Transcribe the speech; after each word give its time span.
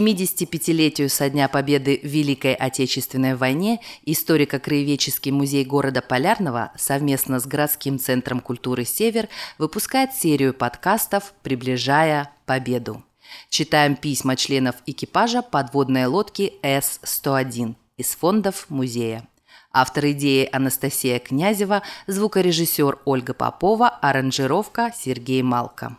75-летию 0.00 1.10
со 1.10 1.28
дня 1.28 1.48
победы 1.48 2.00
в 2.02 2.06
Великой 2.06 2.54
Отечественной 2.54 3.34
войне 3.34 3.80
историко-краеведческий 4.06 5.30
музей 5.30 5.64
города 5.64 6.00
Полярного 6.00 6.72
совместно 6.76 7.38
с 7.38 7.46
городским 7.46 7.98
центром 7.98 8.40
культуры 8.40 8.84
«Север» 8.84 9.28
выпускает 9.58 10.14
серию 10.14 10.54
подкастов 10.54 11.34
«Приближая 11.42 12.32
победу». 12.46 13.04
Читаем 13.50 13.94
письма 13.94 14.36
членов 14.36 14.76
экипажа 14.86 15.42
подводной 15.42 16.06
лодки 16.06 16.54
С-101 16.62 17.74
из 17.98 18.14
фондов 18.14 18.66
музея. 18.70 19.28
Автор 19.72 20.06
идеи 20.06 20.48
Анастасия 20.50 21.18
Князева, 21.18 21.82
звукорежиссер 22.06 23.00
Ольга 23.04 23.34
Попова, 23.34 23.88
аранжировка 23.88 24.92
Сергей 24.96 25.42
Малко. 25.42 25.96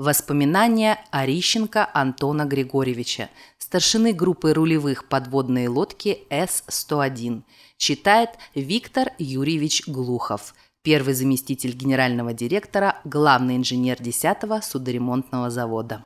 Воспоминания 0.00 0.96
Орищенко 1.10 1.86
Антона 1.92 2.46
Григорьевича, 2.46 3.28
старшины 3.58 4.14
группы 4.14 4.54
рулевых 4.54 5.06
подводной 5.06 5.66
лодки 5.66 6.20
С-101. 6.30 7.42
Читает 7.76 8.30
Виктор 8.54 9.08
Юрьевич 9.18 9.86
Глухов, 9.86 10.54
первый 10.80 11.12
заместитель 11.12 11.72
генерального 11.72 12.32
директора, 12.32 12.96
главный 13.04 13.58
инженер 13.58 13.98
10-го 14.00 14.62
судоремонтного 14.62 15.50
завода. 15.50 16.02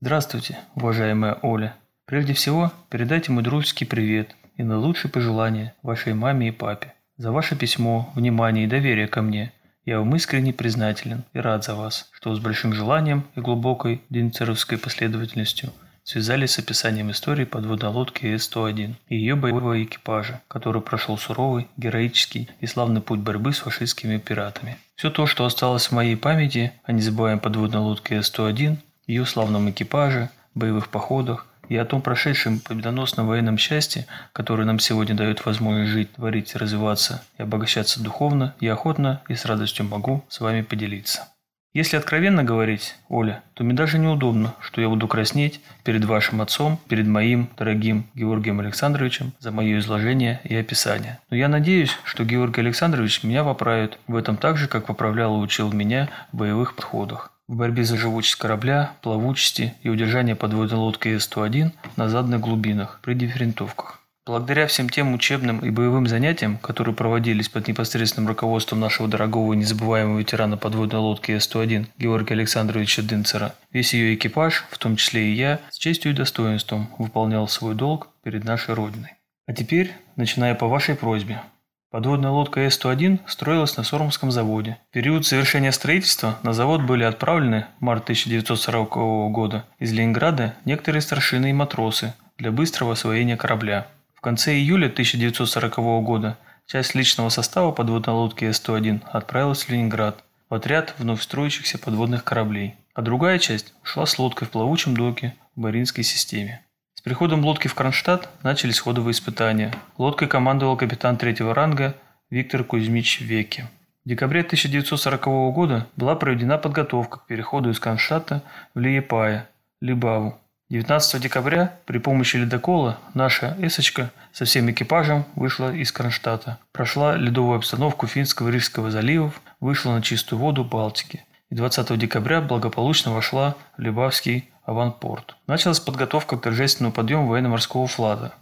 Здравствуйте, 0.00 0.60
уважаемая 0.76 1.40
Оля. 1.42 1.74
Прежде 2.04 2.32
всего, 2.32 2.70
передайте 2.90 3.32
мой 3.32 3.42
дружеский 3.42 3.86
привет 3.86 4.36
и 4.56 4.62
наилучшие 4.62 5.10
пожелания 5.10 5.74
вашей 5.82 6.14
маме 6.14 6.50
и 6.50 6.52
папе 6.52 6.94
за 7.16 7.32
ваше 7.32 7.56
письмо, 7.56 8.12
внимание 8.14 8.66
и 8.66 8.68
доверие 8.68 9.08
ко 9.08 9.20
мне– 9.20 9.52
я 9.90 9.98
вам 9.98 10.14
искренне 10.14 10.52
признателен 10.52 11.24
и 11.32 11.40
рад 11.40 11.64
за 11.64 11.74
вас, 11.74 12.10
что 12.12 12.32
с 12.32 12.38
большим 12.38 12.72
желанием 12.72 13.24
и 13.34 13.40
глубокой 13.40 14.02
денцеровской 14.08 14.78
последовательностью 14.78 15.72
связались 16.04 16.52
с 16.52 16.60
описанием 16.60 17.10
истории 17.10 17.44
подводной 17.44 17.90
лодки 17.90 18.24
С-101 18.36 18.94
и 19.08 19.16
ее 19.16 19.34
боевого 19.34 19.82
экипажа, 19.82 20.42
который 20.46 20.80
прошел 20.80 21.18
суровый, 21.18 21.66
героический 21.76 22.48
и 22.60 22.66
славный 22.66 23.00
путь 23.00 23.18
борьбы 23.18 23.52
с 23.52 23.58
фашистскими 23.58 24.18
пиратами. 24.18 24.78
Все 24.94 25.10
то, 25.10 25.26
что 25.26 25.44
осталось 25.44 25.86
в 25.88 25.92
моей 25.92 26.16
памяти 26.16 26.72
о 26.84 26.92
незабываемой 26.92 27.40
подводной 27.40 27.80
лодке 27.80 28.22
С-101, 28.22 28.76
ее 29.08 29.26
славном 29.26 29.70
экипаже, 29.70 30.30
боевых 30.54 30.88
походах, 30.88 31.48
и 31.70 31.76
о 31.76 31.86
том 31.86 32.02
прошедшем 32.02 32.58
победоносном 32.58 33.28
военном 33.28 33.56
счастье, 33.56 34.06
которое 34.32 34.64
нам 34.64 34.80
сегодня 34.80 35.14
дает 35.14 35.46
возможность 35.46 35.92
жить, 35.92 36.12
творить, 36.12 36.56
развиваться 36.56 37.22
и 37.38 37.42
обогащаться 37.42 38.02
духовно, 38.02 38.54
я 38.60 38.72
охотно 38.72 39.22
и 39.28 39.36
с 39.36 39.44
радостью 39.44 39.86
могу 39.86 40.24
с 40.28 40.40
вами 40.40 40.62
поделиться. 40.62 41.28
Если 41.72 41.96
откровенно 41.96 42.42
говорить, 42.42 42.96
Оля, 43.08 43.44
то 43.54 43.62
мне 43.62 43.74
даже 43.74 43.98
неудобно, 43.98 44.56
что 44.60 44.80
я 44.80 44.88
буду 44.88 45.06
краснеть 45.06 45.60
перед 45.84 46.04
вашим 46.04 46.40
отцом, 46.40 46.80
перед 46.88 47.06
моим 47.06 47.48
дорогим 47.56 48.08
Георгием 48.14 48.58
Александровичем 48.58 49.32
за 49.38 49.52
мое 49.52 49.78
изложение 49.78 50.40
и 50.42 50.56
описание. 50.56 51.20
Но 51.30 51.36
я 51.36 51.46
надеюсь, 51.46 51.96
что 52.02 52.24
Георгий 52.24 52.62
Александрович 52.62 53.22
меня 53.22 53.44
поправит 53.44 54.00
в 54.08 54.16
этом 54.16 54.36
так 54.36 54.56
же, 54.56 54.66
как 54.66 54.86
поправлял 54.86 55.36
и 55.36 55.44
учил 55.44 55.72
меня 55.72 56.08
в 56.32 56.38
боевых 56.38 56.74
подходах 56.74 57.30
в 57.50 57.56
борьбе 57.56 57.82
за 57.82 57.96
живучесть 57.96 58.36
корабля, 58.36 58.92
плавучести 59.02 59.74
и 59.82 59.88
удержание 59.88 60.36
подводной 60.36 60.78
лодки 60.78 61.08
С-101 61.18 61.72
на 61.96 62.08
заданных 62.08 62.40
глубинах 62.40 63.00
при 63.02 63.14
дифферентовках. 63.14 63.98
Благодаря 64.24 64.68
всем 64.68 64.88
тем 64.88 65.12
учебным 65.14 65.58
и 65.58 65.70
боевым 65.70 66.06
занятиям, 66.06 66.58
которые 66.58 66.94
проводились 66.94 67.48
под 67.48 67.66
непосредственным 67.66 68.28
руководством 68.28 68.78
нашего 68.78 69.08
дорогого 69.08 69.54
и 69.54 69.56
незабываемого 69.56 70.20
ветерана 70.20 70.56
подводной 70.58 71.00
лодки 71.00 71.36
С-101 71.36 71.86
Георгия 71.98 72.34
Александровича 72.34 73.02
Дынцера, 73.02 73.56
весь 73.72 73.94
ее 73.94 74.14
экипаж, 74.14 74.64
в 74.70 74.78
том 74.78 74.94
числе 74.94 75.32
и 75.32 75.34
я, 75.34 75.58
с 75.70 75.78
честью 75.78 76.12
и 76.12 76.14
достоинством 76.14 76.88
выполнял 76.98 77.48
свой 77.48 77.74
долг 77.74 78.10
перед 78.22 78.44
нашей 78.44 78.74
Родиной. 78.74 79.14
А 79.48 79.52
теперь, 79.52 79.90
начиная 80.14 80.54
по 80.54 80.68
вашей 80.68 80.94
просьбе, 80.94 81.42
Подводная 81.90 82.30
лодка 82.30 82.60
С-101 82.60 83.18
строилась 83.26 83.76
на 83.76 83.82
Сормовском 83.82 84.30
заводе. 84.30 84.78
В 84.90 84.94
период 84.94 85.26
совершения 85.26 85.72
строительства 85.72 86.38
на 86.44 86.52
завод 86.52 86.82
были 86.82 87.02
отправлены 87.02 87.66
в 87.80 87.82
март 87.82 88.04
1940 88.04 89.32
года 89.32 89.64
из 89.80 89.92
Ленинграда 89.92 90.54
некоторые 90.64 91.02
старшины 91.02 91.50
и 91.50 91.52
матросы 91.52 92.14
для 92.38 92.52
быстрого 92.52 92.92
освоения 92.92 93.36
корабля. 93.36 93.88
В 94.14 94.20
конце 94.20 94.54
июля 94.54 94.86
1940 94.86 95.78
года 96.04 96.38
часть 96.64 96.94
личного 96.94 97.28
состава 97.28 97.72
подводной 97.72 98.14
лодки 98.14 98.44
С-101 98.44 99.00
отправилась 99.10 99.64
в 99.64 99.68
Ленинград 99.70 100.22
в 100.48 100.54
отряд 100.54 100.94
вновь 100.98 101.22
строящихся 101.22 101.76
подводных 101.76 102.22
кораблей, 102.22 102.76
а 102.94 103.02
другая 103.02 103.40
часть 103.40 103.74
ушла 103.82 104.06
с 104.06 104.16
лодкой 104.16 104.46
в 104.46 104.52
плавучем 104.52 104.96
доке 104.96 105.34
в 105.56 105.60
Баринской 105.60 106.04
системе. 106.04 106.62
С 107.00 107.02
приходом 107.02 107.42
лодки 107.46 107.66
в 107.66 107.74
Кронштадт 107.74 108.28
начались 108.42 108.78
ходовые 108.78 109.12
испытания. 109.12 109.72
Лодкой 109.96 110.28
командовал 110.28 110.76
капитан 110.76 111.16
третьего 111.16 111.54
ранга 111.54 111.94
Виктор 112.28 112.62
Кузьмич 112.62 113.22
Веки. 113.22 113.66
В 114.04 114.08
декабре 114.10 114.42
1940 114.42 115.24
года 115.54 115.86
была 115.96 116.14
проведена 116.14 116.58
подготовка 116.58 117.20
к 117.20 117.26
переходу 117.26 117.70
из 117.70 117.80
Кронштадта 117.80 118.42
в 118.74 118.80
Лиепая, 118.80 119.48
Либаву. 119.80 120.38
19 120.68 121.22
декабря 121.22 121.78
при 121.86 121.96
помощи 121.96 122.36
ледокола 122.36 122.98
наша 123.14 123.56
«Эсочка» 123.60 124.10
со 124.30 124.44
всем 124.44 124.70
экипажем 124.70 125.24
вышла 125.36 125.74
из 125.74 125.90
Кронштадта, 125.92 126.58
прошла 126.70 127.16
ледовую 127.16 127.56
обстановку 127.56 128.08
Финского 128.08 128.50
и 128.50 128.52
Рижского 128.52 128.90
заливов, 128.90 129.40
вышла 129.58 129.92
на 129.92 130.02
чистую 130.02 130.38
воду 130.38 130.64
Балтики 130.64 131.24
и 131.50 131.54
20 131.54 131.98
декабря 131.98 132.40
благополучно 132.40 133.12
вошла 133.12 133.56
в 133.76 133.80
Либавский 133.80 134.48
аванпорт. 134.70 135.36
Началась 135.48 135.80
подготовка 135.80 136.36
к 136.36 136.42
торжественному 136.42 136.94
подъему 136.94 137.26
военно-морского 137.26 137.88
флага. 137.88 138.32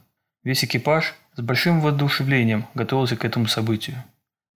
Весь 0.45 0.63
экипаж 0.63 1.15
с 1.35 1.41
большим 1.41 1.81
воодушевлением 1.81 2.67
готовился 2.75 3.17
к 3.17 3.25
этому 3.25 3.47
событию. 3.47 3.97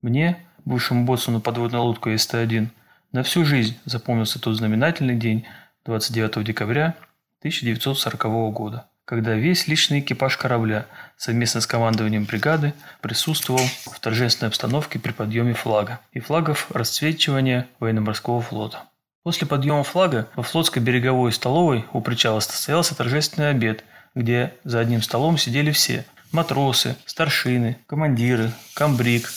Мне, 0.03 0.37
бывшему 0.65 1.05
боцману 1.05 1.41
подводной 1.41 1.81
лодку 1.81 2.11
СТ-1, 2.11 2.69
на 3.13 3.23
всю 3.23 3.45
жизнь 3.45 3.79
запомнился 3.87 4.39
тот 4.39 4.57
знаменательный 4.57 5.17
день 5.17 5.47
29 5.87 6.45
декабря 6.45 6.95
1940 7.41 8.53
года, 8.53 8.87
когда 9.07 9.35
весь 9.35 9.67
личный 9.67 10.01
экипаж 10.01 10.37
корабля 10.37 10.87
совместно 11.17 11.63
с 11.63 11.67
командованием 11.67 12.25
бригады 12.25 12.75
присутствовал 13.01 13.65
в 13.87 13.99
торжественной 13.99 14.49
обстановке 14.49 14.99
при 14.99 15.13
подъеме 15.13 15.55
флага 15.55 16.01
и 16.13 16.21
флагов 16.21 16.71
расцвечивания 16.71 17.67
военно-морского 17.81 18.43
флота. 18.43 18.85
После 19.23 19.47
подъема 19.47 19.85
флага 19.85 20.29
во 20.35 20.43
флотской 20.43 20.83
береговой 20.83 21.33
столовой 21.33 21.85
у 21.93 22.01
причала 22.01 22.41
состоялся 22.41 22.97
торжественный 22.97 23.51
обед, 23.51 23.85
где 24.17 24.55
за 24.65 24.81
одним 24.81 25.01
столом 25.01 25.39
сидели 25.39 25.71
все– 25.71 26.05
матросы, 26.33 26.97
старшины, 27.07 27.79
командиры, 27.87 28.51
комбриг. 28.75 29.31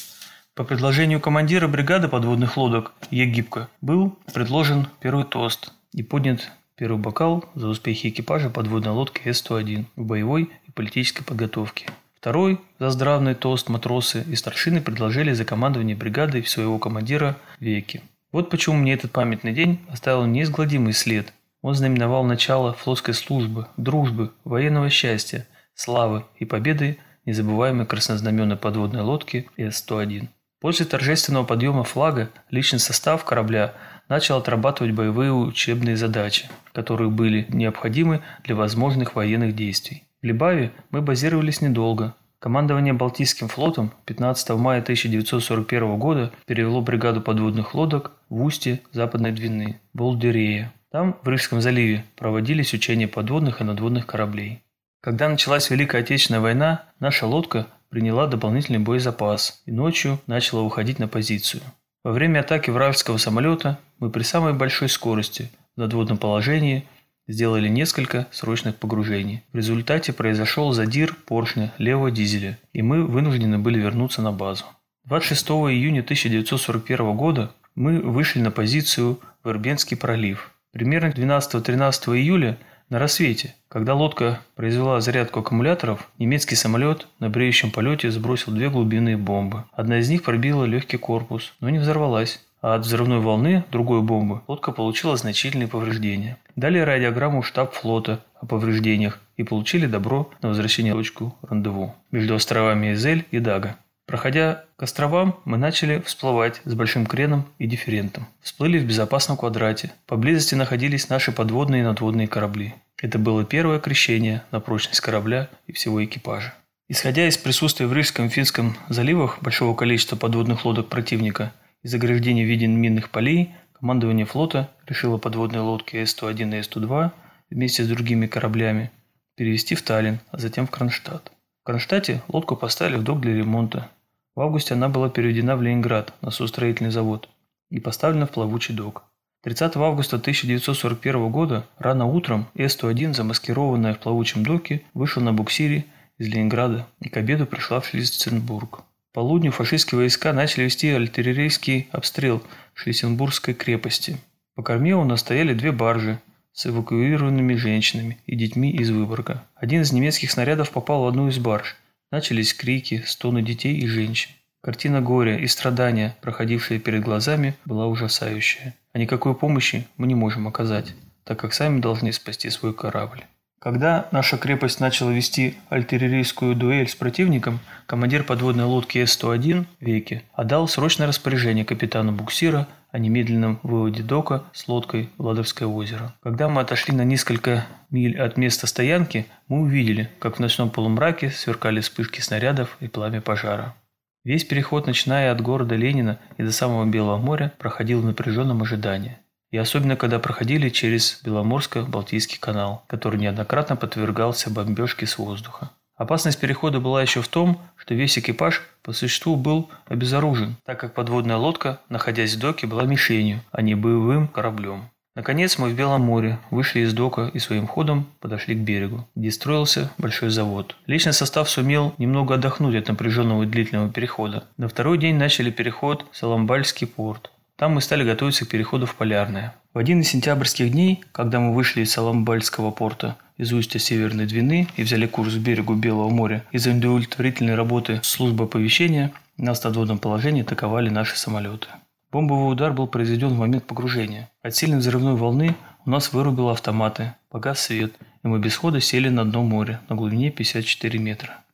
По 0.55 0.63
предложению 0.63 1.19
командира 1.19 1.67
бригады 1.67 2.07
подводных 2.07 2.57
лодок 2.57 2.93
Египка 3.11 3.69
был 3.81 4.17
предложен 4.33 4.87
первый 5.01 5.25
тост 5.25 5.71
и 5.93 6.01
поднят 6.01 6.51
первый 6.77 6.97
бокал 6.97 7.45
за 7.53 7.67
успехи 7.67 8.07
экипажа 8.07 8.49
подводной 8.49 8.91
лодки 8.91 9.21
С-101 9.27 9.85
в 9.95 10.03
боевой 10.03 10.49
и 10.67 10.71
политической 10.71 11.23
подготовке. 11.23 11.87
Второй 12.17 12.59
за 12.79 12.89
здравный 12.89 13.35
тост 13.35 13.69
матросы 13.69 14.25
и 14.27 14.35
старшины 14.35 14.81
предложили 14.81 15.33
за 15.33 15.45
командование 15.45 15.95
бригадой 15.95 16.43
своего 16.45 16.79
командира 16.79 17.37
Веки. 17.59 18.01
Вот 18.35 18.49
почему 18.49 18.75
мне 18.75 18.91
этот 18.91 19.13
памятный 19.13 19.53
день 19.53 19.79
оставил 19.87 20.25
неизгладимый 20.25 20.91
след. 20.91 21.31
Он 21.61 21.73
знаменовал 21.73 22.25
начало 22.25 22.73
флотской 22.73 23.13
службы, 23.13 23.67
дружбы, 23.77 24.33
военного 24.43 24.89
счастья, 24.89 25.47
славы 25.73 26.25
и 26.37 26.43
победы 26.43 26.97
незабываемой 27.23 27.85
краснознаменной 27.85 28.57
подводной 28.57 29.03
лодки 29.03 29.49
С-101. 29.55 30.27
После 30.59 30.85
торжественного 30.85 31.45
подъема 31.45 31.85
флага 31.85 32.29
личный 32.49 32.79
состав 32.79 33.23
корабля 33.23 33.73
начал 34.09 34.39
отрабатывать 34.39 34.91
боевые 34.91 35.31
учебные 35.31 35.95
задачи, 35.95 36.49
которые 36.73 37.09
были 37.09 37.45
необходимы 37.47 38.21
для 38.43 38.55
возможных 38.55 39.15
военных 39.15 39.55
действий. 39.55 40.03
В 40.21 40.25
Либаве 40.25 40.73
мы 40.89 41.01
базировались 41.01 41.61
недолго, 41.61 42.15
Командование 42.39 42.93
Балтийским 42.93 43.47
флотом 43.47 43.91
15 44.05 44.49
мая 44.51 44.81
1941 44.81 45.97
года 45.97 46.31
перевело 46.45 46.81
бригаду 46.81 47.21
подводных 47.21 47.73
лодок 47.73 48.11
в 48.29 48.43
устье 48.43 48.81
Западной 48.91 49.31
Двины, 49.31 49.79
Болдерея. 49.93 50.71
Там, 50.91 51.17
в 51.23 51.29
Рижском 51.29 51.61
заливе, 51.61 52.05
проводились 52.15 52.73
учения 52.73 53.07
подводных 53.07 53.61
и 53.61 53.63
надводных 53.63 54.05
кораблей. 54.05 54.61
Когда 55.01 55.29
началась 55.29 55.69
Великая 55.69 56.01
Отечественная 56.01 56.41
война, 56.41 56.85
наша 56.99 57.27
лодка 57.27 57.67
приняла 57.89 58.27
дополнительный 58.27 58.79
боезапас 58.79 59.61
и 59.65 59.71
ночью 59.71 60.19
начала 60.27 60.61
уходить 60.61 60.99
на 60.99 61.07
позицию. 61.07 61.61
Во 62.03 62.11
время 62.11 62.41
атаки 62.41 62.69
вражеского 62.69 63.17
самолета 63.17 63.79
мы 63.99 64.09
при 64.09 64.23
самой 64.23 64.53
большой 64.53 64.89
скорости 64.89 65.49
в 65.75 65.79
надводном 65.79 66.17
положении 66.17 66.85
сделали 67.27 67.67
несколько 67.67 68.27
срочных 68.31 68.75
погружений. 68.75 69.43
В 69.51 69.57
результате 69.57 70.13
произошел 70.13 70.71
задир 70.71 71.15
поршня 71.25 71.73
левого 71.77 72.11
дизеля, 72.11 72.59
и 72.73 72.81
мы 72.81 73.05
вынуждены 73.05 73.57
были 73.57 73.79
вернуться 73.79 74.21
на 74.21 74.31
базу. 74.31 74.65
26 75.05 75.47
июня 75.49 76.01
1941 76.01 77.15
года 77.15 77.51
мы 77.75 78.01
вышли 78.01 78.39
на 78.39 78.51
позицию 78.51 79.19
в 79.43 79.49
Ирбенский 79.49 79.97
пролив. 79.97 80.51
Примерно 80.71 81.09
12-13 81.09 82.17
июля 82.17 82.57
На 82.87 82.99
рассвете, 82.99 83.55
когда 83.67 83.95
лодка 83.95 84.41
произвела 84.55 85.01
зарядку 85.01 85.39
аккумуляторов, 85.39 86.07
немецкий 86.19 86.55
самолет 86.55 87.07
на 87.19 87.31
бреющем 87.31 87.71
полете 87.71 88.11
сбросил 88.11 88.53
две 88.53 88.69
глубинные 88.69 89.17
бомбы. 89.17 89.63
Одна 89.71 89.99
из 89.99 90.09
них 90.09 90.21
пробила 90.21 90.65
легкий 90.65 90.97
корпус, 90.97 91.53
но 91.59 91.69
не 91.69 91.79
взорвалась 91.79 92.45
от 92.73 92.81
взрывной 92.81 93.19
волны 93.19 93.63
другой 93.71 94.01
бомбы 94.01 94.41
лодка 94.47 94.71
получила 94.71 95.15
значительные 95.17 95.67
повреждения. 95.67 96.37
Дали 96.55 96.79
радиограмму 96.79 97.43
штаб 97.43 97.73
флота 97.73 98.25
о 98.41 98.47
повреждениях 98.47 99.19
и 99.37 99.43
получили 99.43 99.85
добро 99.85 100.31
на 100.41 100.49
возвращение 100.49 100.93
в 100.93 100.97
точку 100.97 101.35
рандеву 101.43 101.93
между 102.09 102.33
островами 102.33 102.93
Эзель 102.93 103.25
и 103.29 103.37
Дага. 103.37 103.75
Проходя 104.07 104.65
к 104.77 104.83
островам, 104.83 105.39
мы 105.45 105.57
начали 105.57 105.99
всплывать 105.99 106.61
с 106.65 106.73
большим 106.73 107.05
креном 107.05 107.45
и 107.59 107.67
дифферентом. 107.67 108.27
Всплыли 108.41 108.79
в 108.79 108.85
безопасном 108.85 109.37
квадрате. 109.37 109.91
Поблизости 110.07 110.55
находились 110.55 111.09
наши 111.09 111.31
подводные 111.31 111.81
и 111.81 111.85
надводные 111.85 112.27
корабли. 112.27 112.73
Это 112.99 113.19
было 113.19 113.43
первое 113.43 113.79
крещение 113.79 114.43
на 114.51 114.59
прочность 114.59 115.01
корабля 115.01 115.49
и 115.67 115.71
всего 115.71 116.03
экипажа. 116.03 116.53
Исходя 116.87 117.27
из 117.27 117.37
присутствия 117.37 117.87
в 117.87 117.93
Рижском 117.93 118.27
и 118.27 118.29
Финском 118.29 118.75
заливах 118.89 119.41
большого 119.41 119.75
количества 119.75 120.15
подводных 120.15 120.65
лодок 120.65 120.87
противника– 120.87 121.51
из 121.85 121.93
ограждений 121.93 122.43
в 122.43 122.47
виде 122.47 122.65
минных 122.65 123.11
полей 123.11 123.53
командование 123.73 124.25
флота 124.25 124.71
решило 124.87 125.19
подводные 125.19 125.61
лодки 125.61 125.97
С-101 125.97 126.57
и 126.57 126.63
С-102 126.63 127.11
вместе 127.51 127.83
с 127.83 127.87
другими 127.87 128.25
кораблями 128.25 128.89
перевести 129.35 129.75
в 129.75 129.83
Таллин, 129.83 130.17
а 130.31 130.39
затем 130.39 130.65
в 130.65 130.71
Кронштадт. 130.71 131.31
В 131.61 131.65
Кронштадте 131.67 132.23
лодку 132.27 132.55
поставили 132.55 132.95
в 132.95 133.03
док 133.03 133.21
для 133.21 133.35
ремонта. 133.35 133.91
В 134.33 134.41
августе 134.41 134.73
она 134.73 134.89
была 134.89 135.11
переведена 135.11 135.55
в 135.55 135.61
Ленинград 135.61 136.11
на 136.21 136.31
судостроительный 136.31 136.89
завод 136.89 137.29
и 137.69 137.79
поставлена 137.79 138.25
в 138.25 138.31
плавучий 138.31 138.73
док. 138.73 139.03
30 139.43 139.75
августа 139.75 140.15
1941 140.15 141.29
года 141.29 141.67
рано 141.77 142.07
утром 142.07 142.47
С-101, 142.55 143.13
замаскированная 143.13 143.93
в 143.93 143.99
плавучем 143.99 144.43
доке, 144.43 144.81
вышла 144.95 145.21
на 145.21 145.33
буксире 145.33 145.85
из 146.17 146.29
Ленинграда 146.29 146.87
и 146.99 147.09
к 147.09 147.17
обеду 147.17 147.45
пришла 147.45 147.79
в 147.79 147.85
Шлиссенбург 147.85 148.81
полудню 149.15 149.53
фашистские 149.53 149.99
войска 149.99 150.33
начали 150.33 150.65
вести 150.65 150.89
артиллерийский 150.91 151.87
обстрел 151.93 152.43
Шлиссенбургской 152.73 153.53
крепости. 153.53 154.17
По 154.55 154.61
корме 154.61 154.93
у 154.93 155.05
нас 155.05 155.21
стояли 155.21 155.53
две 155.53 155.71
баржи 155.71 156.19
с 156.51 156.67
эвакуированными 156.67 157.55
женщинами 157.55 158.17
и 158.25 158.35
детьми 158.35 158.71
из 158.71 158.89
Выборга. 158.91 159.45
Один 159.55 159.83
из 159.83 159.93
немецких 159.93 160.31
снарядов 160.31 160.71
попал 160.71 161.03
в 161.03 161.07
одну 161.07 161.29
из 161.29 161.39
барж. 161.39 161.77
Начались 162.11 162.53
крики, 162.53 163.05
стоны 163.07 163.41
детей 163.41 163.77
и 163.77 163.87
женщин. 163.87 164.31
Картина 164.61 164.99
горя 164.99 165.37
и 165.37 165.47
страдания, 165.47 166.17
проходившая 166.19 166.79
перед 166.79 167.01
глазами, 167.01 167.55
была 167.63 167.87
ужасающая. 167.87 168.75
А 168.91 168.99
никакой 168.99 169.33
помощи 169.33 169.87
мы 169.95 170.07
не 170.07 170.15
можем 170.15 170.45
оказать, 170.45 170.93
так 171.23 171.39
как 171.39 171.53
сами 171.53 171.79
должны 171.79 172.11
спасти 172.11 172.49
свой 172.49 172.73
корабль. 172.73 173.23
Когда 173.59 174.07
наша 174.11 174.37
крепость 174.37 174.79
начала 174.79 175.09
вести 175.09 175.57
артиллерийскую 175.69 176.55
дуэль 176.55 176.87
с 176.87 176.95
противником, 176.95 177.59
командир 177.87 178.23
подводной 178.23 178.65
лодки 178.65 179.03
С-101 179.03 179.65
Веки 179.79 180.23
отдал 180.33 180.67
срочное 180.67 181.07
распоряжение 181.07 181.65
капитану 181.65 182.11
буксира 182.11 182.67
о 182.91 182.99
немедленном 182.99 183.59
выводе 183.63 184.03
дока 184.03 184.43
с 184.53 184.67
лодкой 184.67 185.09
в 185.17 185.25
Ладовское 185.25 185.67
озеро. 185.67 186.15
Когда 186.21 186.47
мы 186.47 186.61
отошли 186.61 186.95
на 186.95 187.03
несколько 187.03 187.65
миль 187.89 188.19
от 188.19 188.37
места 188.37 188.67
стоянки, 188.67 189.25
мы 189.47 189.61
увидели, 189.61 190.09
как 190.19 190.37
в 190.37 190.39
ночном 190.39 190.69
полумраке 190.69 191.31
сверкали 191.31 191.79
вспышки 191.79 192.21
снарядов 192.21 192.77
и 192.79 192.87
пламя 192.87 193.21
пожара. 193.21 193.75
Весь 194.23 194.43
переход, 194.43 194.87
начиная 194.87 195.31
от 195.31 195.41
города 195.41 195.75
Ленина 195.75 196.19
и 196.37 196.43
до 196.43 196.51
самого 196.51 196.85
Белого 196.85 197.17
моря, 197.17 197.53
проходил 197.59 198.01
в 198.01 198.05
напряженном 198.05 198.61
ожидании 198.61 199.17
и 199.55 199.57
особенно 199.57 199.95
когда 199.95 200.19
проходили 200.19 200.67
через 200.67 201.21
Беломорско-Балтийский 201.23 202.39
канал, 202.41 202.83
который 202.87 203.17
неоднократно 203.17 203.77
подвергался 203.77 204.49
бомбежке 204.49 205.05
с 205.05 205.17
воздуха. 205.17 205.69
Опасность 205.95 206.41
перехода 206.41 206.81
была 206.81 207.01
еще 207.01 207.21
в 207.21 207.29
том, 207.29 207.61
что 207.77 207.93
весь 207.93 208.17
экипаж 208.17 208.63
по 208.83 208.91
существу 208.91 209.37
был 209.37 209.69
обезоружен, 209.87 210.57
так 210.65 210.77
как 210.81 210.93
подводная 210.93 211.37
лодка, 211.37 211.79
находясь 211.87 212.35
в 212.35 212.39
доке, 212.39 212.67
была 212.67 212.83
мишенью, 212.83 213.39
а 213.53 213.61
не 213.61 213.75
боевым 213.75 214.27
кораблем. 214.27 214.89
Наконец 215.15 215.57
мы 215.57 215.69
в 215.69 215.73
Белом 215.73 216.01
море 216.01 216.37
вышли 216.51 216.81
из 216.81 216.93
дока 216.93 217.31
и 217.33 217.39
своим 217.39 217.65
ходом 217.65 218.07
подошли 218.19 218.55
к 218.55 218.59
берегу, 218.59 219.07
где 219.15 219.31
строился 219.31 219.89
большой 219.97 220.31
завод. 220.31 220.75
Личный 220.85 221.13
состав 221.13 221.49
сумел 221.49 221.95
немного 221.97 222.35
отдохнуть 222.35 222.75
от 222.75 222.89
напряженного 222.89 223.43
и 223.43 223.45
длительного 223.45 223.89
перехода. 223.89 224.43
На 224.57 224.67
второй 224.67 224.97
день 224.97 225.15
начали 225.15 225.49
переход 225.49 226.05
в 226.11 226.17
Саламбальский 226.17 226.87
порт. 226.87 227.31
Там 227.57 227.73
мы 227.73 227.81
стали 227.81 228.03
готовиться 228.03 228.45
к 228.45 228.49
переходу 228.49 228.85
в 228.85 228.95
Полярное. 228.95 229.55
В 229.73 229.77
один 229.77 230.01
из 230.01 230.09
сентябрьских 230.09 230.71
дней, 230.71 231.01
когда 231.13 231.39
мы 231.39 231.53
вышли 231.53 231.83
из 231.83 231.91
Саламбальского 231.93 232.71
порта 232.71 233.15
из 233.37 233.53
устья 233.53 233.79
Северной 233.79 234.25
Двины 234.25 234.67
и 234.75 234.83
взяли 234.83 235.07
курс 235.07 235.35
к 235.35 235.37
берегу 235.37 235.75
Белого 235.75 236.09
моря, 236.09 236.43
из-за 236.51 236.71
удовлетворительной 236.71 237.55
работы 237.55 238.01
службы 238.03 238.43
оповещения 238.43 239.13
нас 239.37 239.61
в 239.61 239.63
надводном 239.63 239.99
положении 239.99 240.41
атаковали 240.41 240.89
наши 240.89 241.17
самолеты. 241.17 241.67
Бомбовый 242.11 242.51
удар 242.51 242.73
был 242.73 242.87
произведен 242.87 243.29
в 243.29 243.37
момент 243.37 243.65
погружения. 243.65 244.29
От 244.41 244.53
сильной 244.55 244.79
взрывной 244.79 245.15
волны 245.15 245.55
у 245.85 245.89
нас 245.89 246.11
вырубило 246.11 246.51
автоматы, 246.51 247.13
погас 247.29 247.61
свет, 247.61 247.93
и 248.23 248.27
мы 248.27 248.39
без 248.39 248.55
хода 248.57 248.81
сели 248.81 249.07
на 249.07 249.23
дно 249.23 249.43
моря 249.43 249.79
на 249.87 249.95
глубине 249.95 250.29
54 250.29 250.99
метра. 250.99 251.44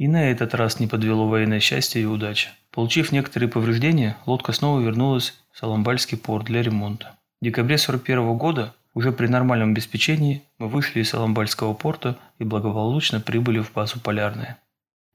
И 0.00 0.08
на 0.08 0.30
этот 0.30 0.54
раз 0.54 0.80
не 0.80 0.86
подвело 0.86 1.28
военное 1.28 1.60
счастье 1.60 2.00
и 2.00 2.06
удача. 2.06 2.48
Получив 2.70 3.12
некоторые 3.12 3.50
повреждения, 3.50 4.16
лодка 4.24 4.52
снова 4.52 4.80
вернулась 4.80 5.34
в 5.52 5.58
Саламбальский 5.58 6.16
порт 6.16 6.46
для 6.46 6.62
ремонта. 6.62 7.18
В 7.42 7.44
декабре 7.44 7.74
1941 7.74 8.38
года, 8.38 8.74
уже 8.94 9.12
при 9.12 9.26
нормальном 9.26 9.72
обеспечении, 9.72 10.42
мы 10.56 10.68
вышли 10.68 11.00
из 11.00 11.10
Саламбальского 11.10 11.74
порта 11.74 12.16
и 12.38 12.44
благополучно 12.44 13.20
прибыли 13.20 13.58
в 13.60 13.74
базу 13.74 14.00
«Полярная». 14.00 14.58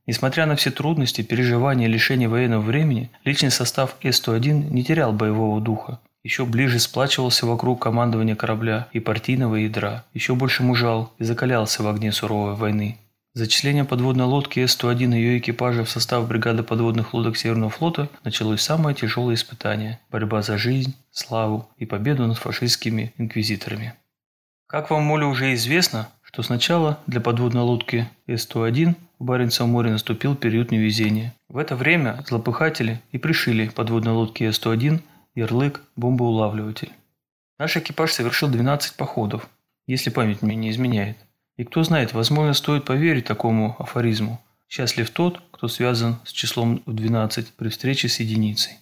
Несмотря 0.05 0.45
на 0.45 0.55
все 0.55 0.69
трудности, 0.69 1.23
переживания 1.23 1.87
лишения 1.87 2.29
военного 2.29 2.61
времени, 2.61 3.09
личный 3.23 3.49
состав 3.49 3.95
С-101 4.03 4.69
не 4.69 4.83
терял 4.83 5.13
боевого 5.13 5.59
духа. 5.61 5.99
Еще 6.21 6.45
ближе 6.45 6.77
сплачивался 6.77 7.47
вокруг 7.47 7.81
командования 7.81 8.35
корабля 8.35 8.87
и 8.93 8.99
партийного 8.99 9.55
ядра, 9.55 10.05
еще 10.13 10.35
больше 10.35 10.61
мужал 10.61 11.11
и 11.17 11.23
закалялся 11.23 11.81
в 11.81 11.87
огне 11.87 12.11
суровой 12.11 12.53
войны. 12.53 12.99
Зачисление 13.37 13.83
подводной 13.83 14.23
лодки 14.23 14.65
С-101 14.65 15.13
и 15.13 15.17
ее 15.17 15.39
экипажа 15.39 15.83
в 15.83 15.89
состав 15.89 16.25
бригады 16.25 16.63
подводных 16.63 17.13
лодок 17.13 17.35
Северного 17.35 17.69
флота 17.69 18.07
началось 18.23 18.61
самое 18.61 18.95
тяжелое 18.95 19.35
испытание– 19.35 19.99
борьба 20.09 20.41
за 20.41 20.57
жизнь, 20.57 20.95
славу 21.11 21.67
и 21.75 21.85
победу 21.85 22.25
над 22.27 22.37
фашистскими 22.37 23.13
инквизиторами. 23.17 23.93
Как 24.67 24.89
вам, 24.89 25.03
Моле, 25.03 25.25
уже 25.25 25.53
известно, 25.53 26.07
что 26.21 26.43
сначала 26.43 27.01
для 27.07 27.19
подводной 27.19 27.63
лодки 27.63 28.07
С-101 28.27 28.95
в 29.19 29.25
Баренцевом 29.25 29.71
море 29.71 29.91
наступил 29.91 30.37
период 30.37 30.71
невезения. 30.71 31.35
В 31.49 31.57
это 31.57 31.75
время 31.75 32.23
злопыхатели 32.25 33.01
и 33.11 33.17
пришили 33.17 33.67
подводной 33.67 34.13
лодке 34.13 34.49
С-101 34.49 35.01
ярлык 35.35 35.81
«бомбоулавливатель». 35.97 36.93
Наш 37.59 37.75
экипаж 37.75 38.13
совершил 38.13 38.47
12 38.47 38.95
походов, 38.95 39.49
если 39.87 40.09
память 40.09 40.41
мне 40.41 40.55
не 40.55 40.69
изменяет. 40.69 41.17
И 41.57 41.63
кто 41.63 41.83
знает, 41.83 42.13
возможно, 42.13 42.53
стоит 42.53 42.85
поверить 42.85 43.25
такому 43.25 43.75
афоризму. 43.79 44.41
Счастлив 44.67 45.09
тот, 45.09 45.41
кто 45.51 45.67
связан 45.67 46.17
с 46.25 46.31
числом 46.31 46.81
в 46.85 46.93
12 46.93 47.53
при 47.53 47.69
встрече 47.69 48.09
с 48.09 48.19
единицей. 48.19 48.73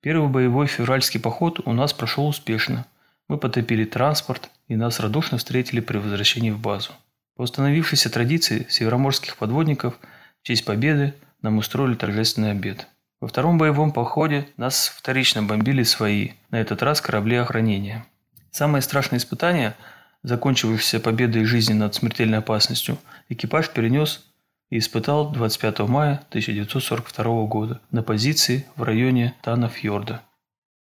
Первый 0.00 0.28
боевой 0.28 0.66
февральский 0.66 1.20
поход 1.20 1.60
у 1.64 1.72
нас 1.72 1.92
прошел 1.92 2.26
успешно. 2.26 2.86
Мы 3.28 3.38
потопили 3.38 3.84
транспорт, 3.84 4.50
и 4.68 4.76
нас 4.76 4.98
радушно 4.98 5.38
встретили 5.38 5.80
при 5.80 5.98
возвращении 5.98 6.50
в 6.50 6.58
базу. 6.58 6.92
По 7.36 7.42
установившейся 7.42 8.10
традиции 8.10 8.66
североморских 8.68 9.36
подводников 9.36 9.98
в 10.42 10.46
честь 10.46 10.64
победы 10.64 11.14
нам 11.42 11.58
устроили 11.58 11.94
торжественный 11.94 12.52
обед. 12.52 12.86
Во 13.20 13.28
втором 13.28 13.58
боевом 13.58 13.92
походе 13.92 14.48
нас 14.56 14.88
вторично 14.88 15.42
бомбили 15.42 15.82
свои, 15.82 16.30
на 16.50 16.60
этот 16.60 16.82
раз 16.82 17.00
корабли 17.00 17.36
охранения. 17.36 18.04
Самое 18.50 18.80
страшное 18.82 19.18
испытание– 19.18 19.74
закончившийся 20.22 21.00
победой 21.00 21.44
жизни 21.44 21.72
над 21.72 21.94
смертельной 21.94 22.38
опасностью, 22.38 22.98
экипаж 23.28 23.70
перенес 23.70 24.26
и 24.70 24.78
испытал 24.78 25.30
25 25.30 25.80
мая 25.80 26.24
1942 26.28 27.44
года 27.46 27.80
на 27.90 28.02
позиции 28.02 28.66
в 28.76 28.82
районе 28.82 29.34
Танафьорда. 29.42 30.22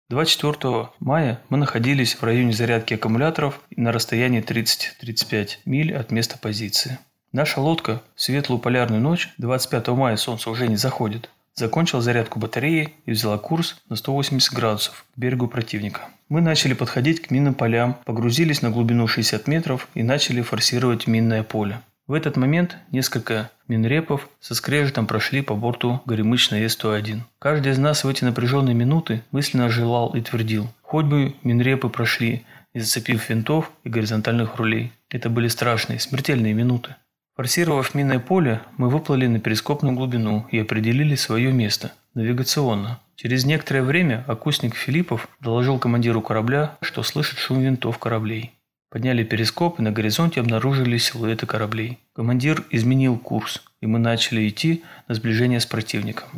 24 0.10 0.90
мая 1.00 1.42
мы 1.50 1.58
находились 1.58 2.16
в 2.16 2.24
районе 2.24 2.54
зарядки 2.54 2.94
аккумуляторов 2.94 3.62
на 3.76 3.92
расстоянии 3.92 4.44
30-35 4.44 5.60
миль 5.66 5.96
от 5.96 6.12
места 6.12 6.38
позиции. 6.38 7.00
Наша 7.32 7.60
лодка 7.60 8.02
в 8.16 8.22
светлую 8.22 8.60
полярную 8.60 9.02
ночь, 9.02 9.30
25 9.40 9.88
мая 9.90 10.16
солнце 10.16 10.50
уже 10.50 10.68
не 10.68 10.78
заходит, 10.78 11.30
закончила 11.56 12.02
зарядку 12.02 12.40
батареи 12.40 12.94
и 13.06 13.12
взяла 13.12 13.38
курс 13.38 13.82
на 13.90 13.96
180 13.96 14.54
градусов 14.54 15.06
к 15.16 15.18
берегу 15.20 15.48
противника. 15.48 16.02
Мы 16.28 16.42
начали 16.42 16.74
подходить 16.74 17.22
к 17.22 17.32
минным 17.32 17.54
полям, 17.54 17.98
погрузились 18.06 18.62
на 18.62 18.72
глубину 18.72 19.08
60 19.08 19.48
метров 19.48 19.88
и 19.94 20.04
начали 20.04 20.42
форсировать 20.42 21.08
минное 21.08 21.44
поле. 21.44 21.82
В 22.08 22.14
этот 22.14 22.38
момент 22.38 22.78
несколько 22.92 23.50
минрепов 23.68 24.30
со 24.40 24.54
скрежетом 24.54 25.08
прошли 25.08 25.42
по 25.42 25.56
борту 25.56 26.02
горемычной 26.06 26.64
С-101. 26.70 27.22
Каждый 27.40 27.72
из 27.72 27.80
нас 27.80 28.04
в 28.04 28.08
эти 28.08 28.24
напряженные 28.24 28.76
минуты 28.76 29.24
мысленно 29.32 29.70
желал 29.70 30.14
и 30.16 30.22
твердил. 30.22 30.68
Хоть 30.84 31.06
бы 31.06 31.34
минрепы 31.42 31.90
прошли, 31.90 32.46
не 32.76 32.82
зацепив 32.82 33.28
винтов 33.28 33.72
и 33.84 33.90
горизонтальных 33.90 34.58
рулей. 34.58 34.92
Это 35.10 35.30
были 35.30 35.48
страшные, 35.48 36.00
смертельные 36.00 36.54
минуты. 36.54 36.96
Форсировав 37.36 37.94
минное 37.94 38.20
поле, 38.20 38.62
мы 38.78 38.90
выплыли 38.90 39.28
на 39.28 39.40
перископную 39.42 39.94
глубину 39.94 40.48
и 40.52 40.60
определили 40.60 41.16
свое 41.16 41.52
место– 41.52 41.92
навигационно. 42.14 43.02
Через 43.18 43.44
некоторое 43.44 43.82
время 43.82 44.24
окусник 44.26 44.74
Филиппов 44.74 45.28
доложил 45.42 45.78
командиру 45.78 46.22
корабля, 46.22 46.78
что 46.82 47.04
слышит 47.04 47.38
шум 47.38 47.60
винтов 47.60 47.98
кораблей. 47.98 48.54
Подняли 48.90 49.26
перископ 49.26 49.80
и 49.80 49.84
на 49.84 49.92
горизонте 49.92 50.40
обнаружили 50.40 50.98
силуэты 50.98 51.46
кораблей. 51.46 52.00
Командир 52.14 52.64
изменил 52.70 53.18
курс, 53.18 53.62
и 53.82 53.86
мы 53.86 54.00
начали 54.00 54.48
идти 54.48 54.86
на 55.10 55.16
сближение 55.16 55.60
с 55.60 55.66
противником. 55.66 56.30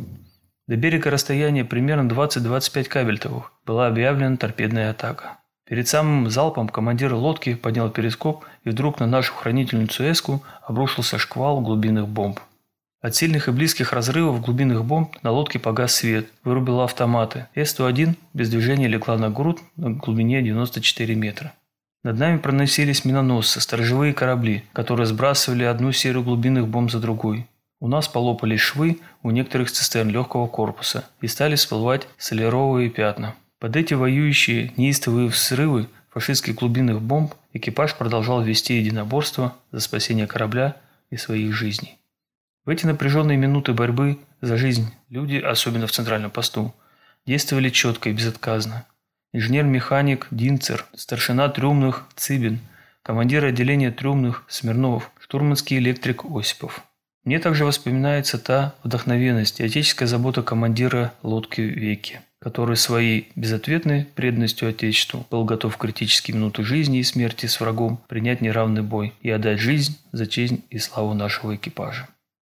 До 0.66 0.74
берега 0.74 1.10
расстояние 1.10 1.64
примерно 1.64 2.10
20-25 2.10 2.84
кабельтовых. 2.84 3.52
Была 3.64 3.86
объявлена 3.86 4.36
торпедная 4.36 4.90
атака. 4.90 5.38
Перед 5.68 5.86
самым 5.86 6.30
залпом 6.30 6.68
командир 6.68 7.12
лодки 7.12 7.54
поднял 7.54 7.90
перископ, 7.90 8.44
и 8.64 8.70
вдруг 8.70 9.00
на 9.00 9.06
нашу 9.06 9.34
хранительницу 9.34 10.02
эску 10.10 10.42
обрушился 10.62 11.18
шквал 11.18 11.60
глубинных 11.60 12.08
бомб. 12.08 12.40
От 13.02 13.14
сильных 13.14 13.48
и 13.48 13.52
близких 13.52 13.92
разрывов 13.92 14.40
глубинных 14.40 14.84
бомб 14.84 15.14
на 15.22 15.30
лодке 15.30 15.58
погас 15.58 15.94
свет, 15.94 16.26
вырубила 16.42 16.84
автоматы. 16.84 17.46
С-101 17.54 18.14
без 18.32 18.48
движения 18.48 18.88
легла 18.88 19.18
на 19.18 19.30
грудь 19.30 19.58
на 19.76 19.90
глубине 19.90 20.42
94 20.42 21.14
метра. 21.14 21.52
Над 22.02 22.18
нами 22.18 22.38
проносились 22.38 23.04
миноносцы, 23.04 23.60
сторожевые 23.60 24.14
корабли, 24.14 24.64
которые 24.72 25.06
сбрасывали 25.06 25.64
одну 25.64 25.92
серию 25.92 26.24
глубинных 26.24 26.66
бомб 26.66 26.90
за 26.90 26.98
другой. 26.98 27.46
У 27.78 27.88
нас 27.88 28.08
полопались 28.08 28.60
швы 28.60 28.98
у 29.22 29.30
некоторых 29.30 29.70
цистерн 29.70 30.08
легкого 30.08 30.46
корпуса 30.46 31.04
и 31.20 31.28
стали 31.28 31.56
всплывать 31.56 32.08
солеровые 32.16 32.88
пятна. 32.88 33.34
Под 33.60 33.74
эти 33.74 33.92
воюющие 33.94 34.72
неистовые 34.76 35.28
взрывы 35.28 35.88
фашистских 36.10 36.54
глубинных 36.54 37.02
бомб 37.02 37.34
экипаж 37.52 37.96
продолжал 37.96 38.40
вести 38.40 38.78
единоборство 38.78 39.56
за 39.72 39.80
спасение 39.80 40.28
корабля 40.28 40.76
и 41.10 41.16
своих 41.16 41.52
жизней. 41.52 41.98
В 42.64 42.70
эти 42.70 42.86
напряженные 42.86 43.36
минуты 43.36 43.72
борьбы 43.72 44.18
за 44.40 44.56
жизнь 44.56 44.94
люди, 45.08 45.36
особенно 45.36 45.88
в 45.88 45.90
центральном 45.90 46.30
посту, 46.30 46.72
действовали 47.26 47.70
четко 47.70 48.10
и 48.10 48.12
безотказно. 48.12 48.86
Инженер-механик 49.32 50.28
Динцер, 50.30 50.86
старшина 50.94 51.48
трюмных 51.48 52.06
Цыбин, 52.14 52.60
командир 53.02 53.44
отделения 53.44 53.90
трюмных 53.90 54.44
Смирнов, 54.46 55.10
штурманский 55.18 55.78
электрик 55.78 56.24
Осипов. 56.24 56.84
Мне 57.24 57.40
также 57.40 57.64
воспоминается 57.64 58.38
та 58.38 58.76
вдохновенность 58.84 59.58
и 59.58 59.64
отеческая 59.64 60.06
забота 60.06 60.44
командира 60.44 61.12
лодки 61.24 61.60
Веки 61.60 62.20
который 62.40 62.76
своей 62.76 63.30
безответной 63.34 64.04
преданностью 64.14 64.68
Отечеству 64.68 65.26
был 65.30 65.44
готов 65.44 65.74
в 65.74 65.78
критические 65.78 66.36
минуты 66.36 66.62
жизни 66.62 66.98
и 66.98 67.04
смерти 67.04 67.46
с 67.46 67.60
врагом 67.60 68.00
принять 68.08 68.40
неравный 68.40 68.82
бой 68.82 69.12
и 69.22 69.30
отдать 69.30 69.58
жизнь 69.58 69.98
за 70.12 70.26
честь 70.26 70.54
и 70.70 70.78
славу 70.78 71.14
нашего 71.14 71.56
экипажа. 71.56 72.08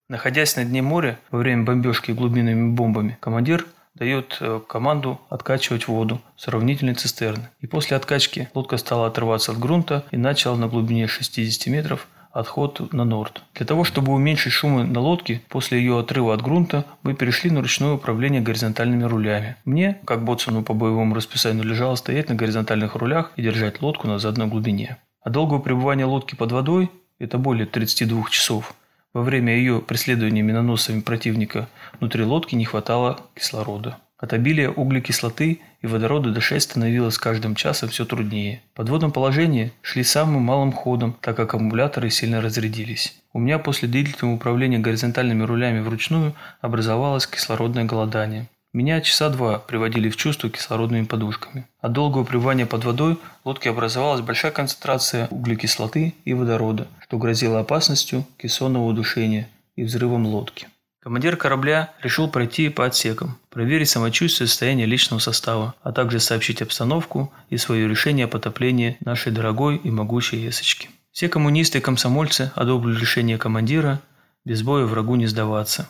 Находясь 0.08 0.56
на 0.56 0.64
дне 0.64 0.82
моря 0.82 1.18
во 1.30 1.38
время 1.38 1.64
бомбежки 1.64 2.12
глубинными 2.12 2.74
бомбами, 2.74 3.18
командир 3.20 3.66
дает 3.96 4.36
э, 4.40 4.60
команду 4.68 5.20
откачивать 5.30 5.88
воду 5.88 6.20
с 6.36 6.48
равнительной 6.48 6.94
цистерны. 6.94 7.48
И 7.60 7.66
после 7.66 7.96
откачки 7.96 8.48
лодка 8.54 8.76
стала 8.76 9.06
отрываться 9.06 9.52
от 9.52 9.58
грунта 9.58 10.04
и 10.10 10.16
начала 10.16 10.56
на 10.56 10.68
глубине 10.68 11.06
60 11.06 11.66
метров 11.68 12.06
отход 12.36 12.92
на 12.92 13.04
норд. 13.04 13.42
Для 13.54 13.64
того, 13.64 13.84
чтобы 13.84 14.12
уменьшить 14.12 14.52
шумы 14.52 14.84
на 14.84 15.00
лодке, 15.00 15.40
после 15.48 15.78
ее 15.78 15.98
отрыва 15.98 16.34
от 16.34 16.42
грунта, 16.42 16.84
мы 17.02 17.14
перешли 17.14 17.50
на 17.50 17.62
ручное 17.62 17.92
управление 17.92 18.42
горизонтальными 18.42 19.04
рулями. 19.04 19.56
Мне, 19.64 19.98
как 20.04 20.22
боцану 20.22 20.62
по 20.62 20.74
боевому 20.74 21.14
расписанию, 21.14 21.64
лежало 21.64 21.94
стоять 21.94 22.28
на 22.28 22.34
горизонтальных 22.34 22.94
рулях 22.94 23.32
и 23.36 23.42
держать 23.42 23.80
лодку 23.80 24.06
на 24.06 24.18
заданной 24.18 24.48
глубине. 24.48 24.98
А 25.22 25.30
долгого 25.30 25.60
пребывания 25.60 26.04
лодки 26.04 26.34
под 26.34 26.52
водой– 26.52 26.90
это 27.18 27.38
более 27.38 27.66
32 27.66 28.28
часов. 28.30 28.74
Во 29.14 29.22
время 29.22 29.56
ее 29.56 29.80
преследования 29.80 30.42
миноносцами 30.42 31.00
противника 31.00 31.68
внутри 31.98 32.22
лодки 32.24 32.54
не 32.54 32.66
хватало 32.66 33.20
кислорода. 33.34 33.96
От 34.18 34.32
обилия 34.32 34.70
углекислоты 34.70 35.60
и 35.82 35.86
водорода 35.86 36.30
дышать 36.30 36.62
становилось 36.62 37.14
с 37.14 37.18
каждым 37.18 37.54
часом 37.54 37.90
все 37.90 38.06
труднее. 38.06 38.62
В 38.72 38.76
подводном 38.76 39.12
положении 39.12 39.72
шли 39.82 40.04
самым 40.04 40.42
малым 40.42 40.72
ходом, 40.72 41.16
так 41.20 41.36
как 41.36 41.54
аккумуляторы 41.54 42.08
сильно 42.08 42.40
разрядились. 42.40 43.14
У 43.34 43.38
меня 43.38 43.58
после 43.58 43.88
длительного 43.88 44.36
управления 44.36 44.78
горизонтальными 44.78 45.42
рулями 45.42 45.80
вручную 45.80 46.34
образовалось 46.62 47.26
кислородное 47.26 47.84
голодание. 47.84 48.48
Меня 48.72 49.00
часа 49.00 49.28
два 49.28 49.58
приводили 49.58 50.08
в 50.08 50.16
чувство 50.16 50.48
кислородными 50.48 51.04
подушками. 51.04 51.66
От 51.80 51.92
долгого 51.92 52.24
пребывания 52.24 52.66
под 52.66 52.84
водой 52.84 53.18
в 53.42 53.48
лодке 53.48 53.70
образовалась 53.70 54.22
большая 54.22 54.52
концентрация 54.52 55.28
углекислоты 55.28 56.14
и 56.24 56.34
водорода, 56.34 56.86
что 57.00 57.18
грозило 57.18 57.60
опасностью 57.60 58.26
кессонного 58.38 58.84
удушения 58.84 59.48
и 59.76 59.84
взрывом 59.84 60.26
лодки. 60.26 60.68
Командир 61.06 61.36
корабля 61.36 61.94
решил 62.02 62.28
пройти 62.28 62.68
по 62.68 62.84
отсекам, 62.84 63.38
проверить 63.50 63.88
самочувствие 63.88 64.46
и 64.46 64.48
состояние 64.48 64.86
личного 64.86 65.20
состава, 65.20 65.76
а 65.84 65.92
также 65.92 66.18
сообщить 66.18 66.62
обстановку 66.62 67.32
и 67.48 67.56
свое 67.58 67.86
решение 67.86 68.24
о 68.24 68.28
потоплении 68.28 68.96
нашей 69.04 69.30
дорогой 69.30 69.76
и 69.76 69.88
могучей 69.88 70.48
эсочки. 70.48 70.90
Все 71.12 71.28
коммунисты 71.28 71.78
и 71.78 71.80
комсомольцы 71.80 72.50
одобрили 72.56 72.98
решение 72.98 73.38
командира 73.38 74.00
без 74.44 74.64
боя 74.64 74.84
врагу 74.84 75.14
не 75.14 75.26
сдаваться. 75.26 75.88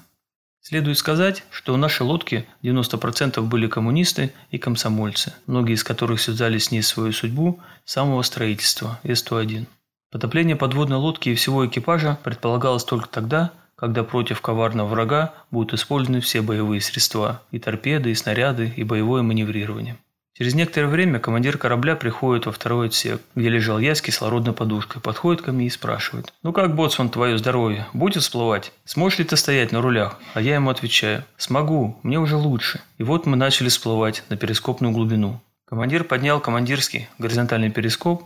Следует 0.60 0.98
сказать, 0.98 1.44
что 1.48 1.72
у 1.72 1.78
нашей 1.78 2.02
лодки 2.02 2.46
90% 2.62 3.40
были 3.40 3.68
коммунисты 3.68 4.34
и 4.50 4.58
комсомольцы, 4.58 5.32
многие 5.46 5.76
из 5.76 5.82
которых 5.82 6.20
связали 6.20 6.58
с 6.58 6.70
ней 6.70 6.82
свою 6.82 7.14
судьбу 7.14 7.58
с 7.86 7.92
самого 7.92 8.20
строительства 8.20 9.00
С-101. 9.02 9.64
Потопление 10.10 10.56
подводной 10.56 10.98
лодки 10.98 11.30
и 11.30 11.34
всего 11.36 11.66
экипажа 11.66 12.18
предполагалось 12.22 12.84
только 12.84 13.08
тогда, 13.08 13.52
когда 13.76 14.02
против 14.04 14.40
коварного 14.40 14.88
врага 14.88 15.34
будут 15.50 15.74
использованы 15.74 16.20
все 16.20 16.40
боевые 16.40 16.80
средства– 16.80 17.42
и 17.50 17.58
торпеды, 17.58 18.10
и 18.10 18.14
снаряды, 18.14 18.72
и 18.74 18.82
боевое 18.84 19.22
маневрирование. 19.22 19.96
Через 20.38 20.54
некоторое 20.54 20.88
время 20.88 21.18
командир 21.18 21.56
корабля 21.56 21.96
приходит 21.96 22.44
во 22.44 22.52
второй 22.52 22.88
отсек, 22.88 23.22
где 23.34 23.48
лежал 23.48 23.78
я 23.78 23.94
с 23.94 24.02
кислородной 24.02 24.52
подушкой, 24.52 25.00
подходит 25.00 25.40
ко 25.40 25.52
мне 25.52 25.66
и 25.66 25.70
спрашивает. 25.70 26.34
«Ну 26.42 26.52
как, 26.52 26.74
боцман, 26.74 27.08
твое 27.08 27.38
здоровье? 27.38 27.86
Будет 27.94 28.22
всплывать? 28.22 28.72
Сможешь 28.84 29.20
ли 29.20 29.24
ты 29.24 29.36
стоять 29.36 29.72
на 29.72 29.80
рулях?» 29.80 30.18
А 30.34 30.42
я 30.42 30.56
ему 30.56 30.68
отвечаю. 30.68 31.24
«Смогу, 31.38 31.98
мне 32.02 32.18
уже 32.18 32.36
лучше». 32.36 32.82
И 32.98 33.02
вот 33.02 33.24
мы 33.24 33.36
начали 33.36 33.68
всплывать 33.68 34.24
на 34.28 34.36
перископную 34.36 34.92
глубину. 34.92 35.40
Командир 35.66 36.04
поднял 36.04 36.38
командирский 36.38 37.08
горизонтальный 37.18 37.70
перископ 37.70 38.24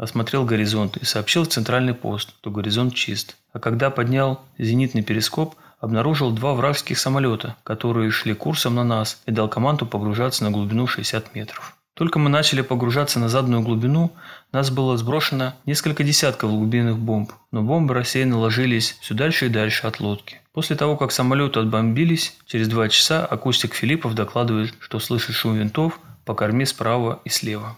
осмотрел 0.00 0.44
горизонт 0.44 0.96
и 0.96 1.04
сообщил 1.04 1.44
в 1.44 1.48
центральный 1.48 1.94
пост, 1.94 2.30
что 2.40 2.50
горизонт 2.50 2.94
чист. 2.94 3.36
А 3.52 3.58
когда 3.58 3.90
поднял 3.90 4.40
зенитный 4.58 5.02
перископ, 5.02 5.54
обнаружил 5.78 6.30
два 6.30 6.54
вражеских 6.54 6.98
самолета, 6.98 7.56
которые 7.64 8.10
шли 8.10 8.34
курсом 8.34 8.74
на 8.76 8.84
нас 8.84 9.20
и 9.26 9.30
дал 9.30 9.48
команду 9.48 9.86
погружаться 9.86 10.44
на 10.44 10.50
глубину 10.50 10.86
60 10.86 11.34
метров. 11.34 11.76
Только 11.94 12.18
мы 12.18 12.30
начали 12.30 12.62
погружаться 12.62 13.18
на 13.18 13.28
заданную 13.28 13.62
глубину, 13.62 14.12
нас 14.52 14.70
было 14.70 14.96
сброшено 14.96 15.52
несколько 15.66 16.02
десятков 16.02 16.50
глубинных 16.50 16.98
бомб, 16.98 17.32
но 17.52 17.62
бомбы 17.62 17.92
рассеянно 17.92 18.38
ложились 18.38 18.96
все 19.02 19.14
дальше 19.14 19.46
и 19.46 19.50
дальше 19.50 19.86
от 19.86 20.00
лодки. 20.00 20.40
После 20.52 20.76
того, 20.76 20.96
как 20.96 21.12
самолеты 21.12 21.60
отбомбились, 21.60 22.38
через 22.46 22.68
два 22.68 22.88
часа 22.88 23.26
акустик 23.26 23.74
Филиппов 23.74 24.14
докладывает, 24.14 24.72
что 24.80 24.98
слышит 24.98 25.34
шум 25.34 25.56
винтов 25.56 26.00
по 26.24 26.34
корме 26.34 26.64
справа 26.64 27.20
и 27.24 27.28
слева. 27.28 27.76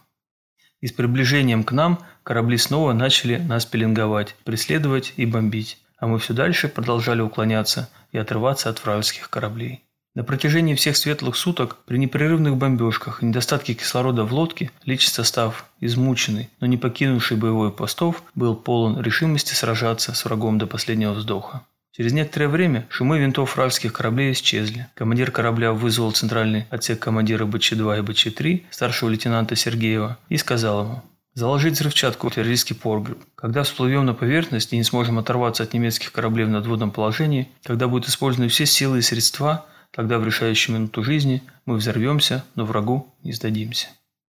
И 0.82 0.88
с 0.88 0.92
приближением 0.92 1.64
к 1.64 1.72
нам 1.72 2.00
корабли 2.24 2.58
снова 2.58 2.92
начали 2.92 3.38
нас 3.38 3.64
пеленговать, 3.64 4.36
преследовать 4.44 5.14
и 5.16 5.24
бомбить, 5.24 5.78
а 5.96 6.08
мы 6.08 6.18
все 6.18 6.34
дальше 6.34 6.68
продолжали 6.68 7.22
уклоняться 7.22 7.88
и 8.10 8.18
отрываться 8.18 8.68
от 8.68 8.84
вражеских 8.84 9.30
кораблей. 9.30 9.84
На 10.14 10.24
протяжении 10.24 10.74
всех 10.74 10.98
светлых 10.98 11.36
суток 11.36 11.78
при 11.86 11.96
непрерывных 11.96 12.56
бомбежках 12.56 13.22
и 13.22 13.26
недостатке 13.26 13.72
кислорода 13.72 14.24
в 14.24 14.34
лодке 14.34 14.70
личный 14.84 15.14
состав, 15.14 15.70
измученный, 15.80 16.50
но 16.60 16.66
не 16.66 16.76
покинувший 16.76 17.38
боевой 17.38 17.72
постов, 17.72 18.22
был 18.34 18.54
полон 18.54 19.00
решимости 19.00 19.54
сражаться 19.54 20.12
с 20.12 20.24
врагом 20.26 20.58
до 20.58 20.66
последнего 20.66 21.12
вздоха. 21.12 21.62
Через 21.92 22.14
некоторое 22.14 22.48
время 22.48 22.86
шумы 22.88 23.18
винтов 23.18 23.54
вражеских 23.54 23.92
кораблей 23.92 24.32
исчезли. 24.32 24.88
Командир 24.94 25.30
корабля 25.30 25.72
вызвал 25.72 26.12
центральный 26.12 26.66
отсек 26.70 26.98
командира 26.98 27.44
БЧ-2 27.44 27.98
и 27.98 28.02
БЧ-3, 28.02 28.62
старшего 28.70 29.10
лейтенанта 29.10 29.56
Сергеева, 29.56 30.18
и 30.30 30.38
сказал 30.38 30.84
ему 30.84 31.02
Заложить 31.34 31.74
взрывчатку 31.74 32.28
в 32.28 32.34
террористский 32.34 32.76
погреб. 32.76 33.18
Когда 33.34 33.62
всплывем 33.62 34.04
на 34.04 34.12
поверхность 34.12 34.72
и 34.72 34.76
не 34.76 34.84
сможем 34.84 35.18
оторваться 35.18 35.62
от 35.62 35.72
немецких 35.72 36.12
кораблей 36.12 36.44
в 36.44 36.50
надводном 36.50 36.90
положении, 36.90 37.48
когда 37.62 37.88
будут 37.88 38.08
использованы 38.08 38.48
все 38.48 38.66
силы 38.66 38.98
и 38.98 39.02
средства, 39.02 39.64
тогда 39.92 40.18
в 40.18 40.26
решающую 40.26 40.76
минуту 40.76 41.02
жизни 41.02 41.42
мы 41.64 41.76
взорвемся, 41.76 42.44
но 42.54 42.66
врагу 42.66 43.14
не 43.22 43.32
сдадимся. 43.32 43.88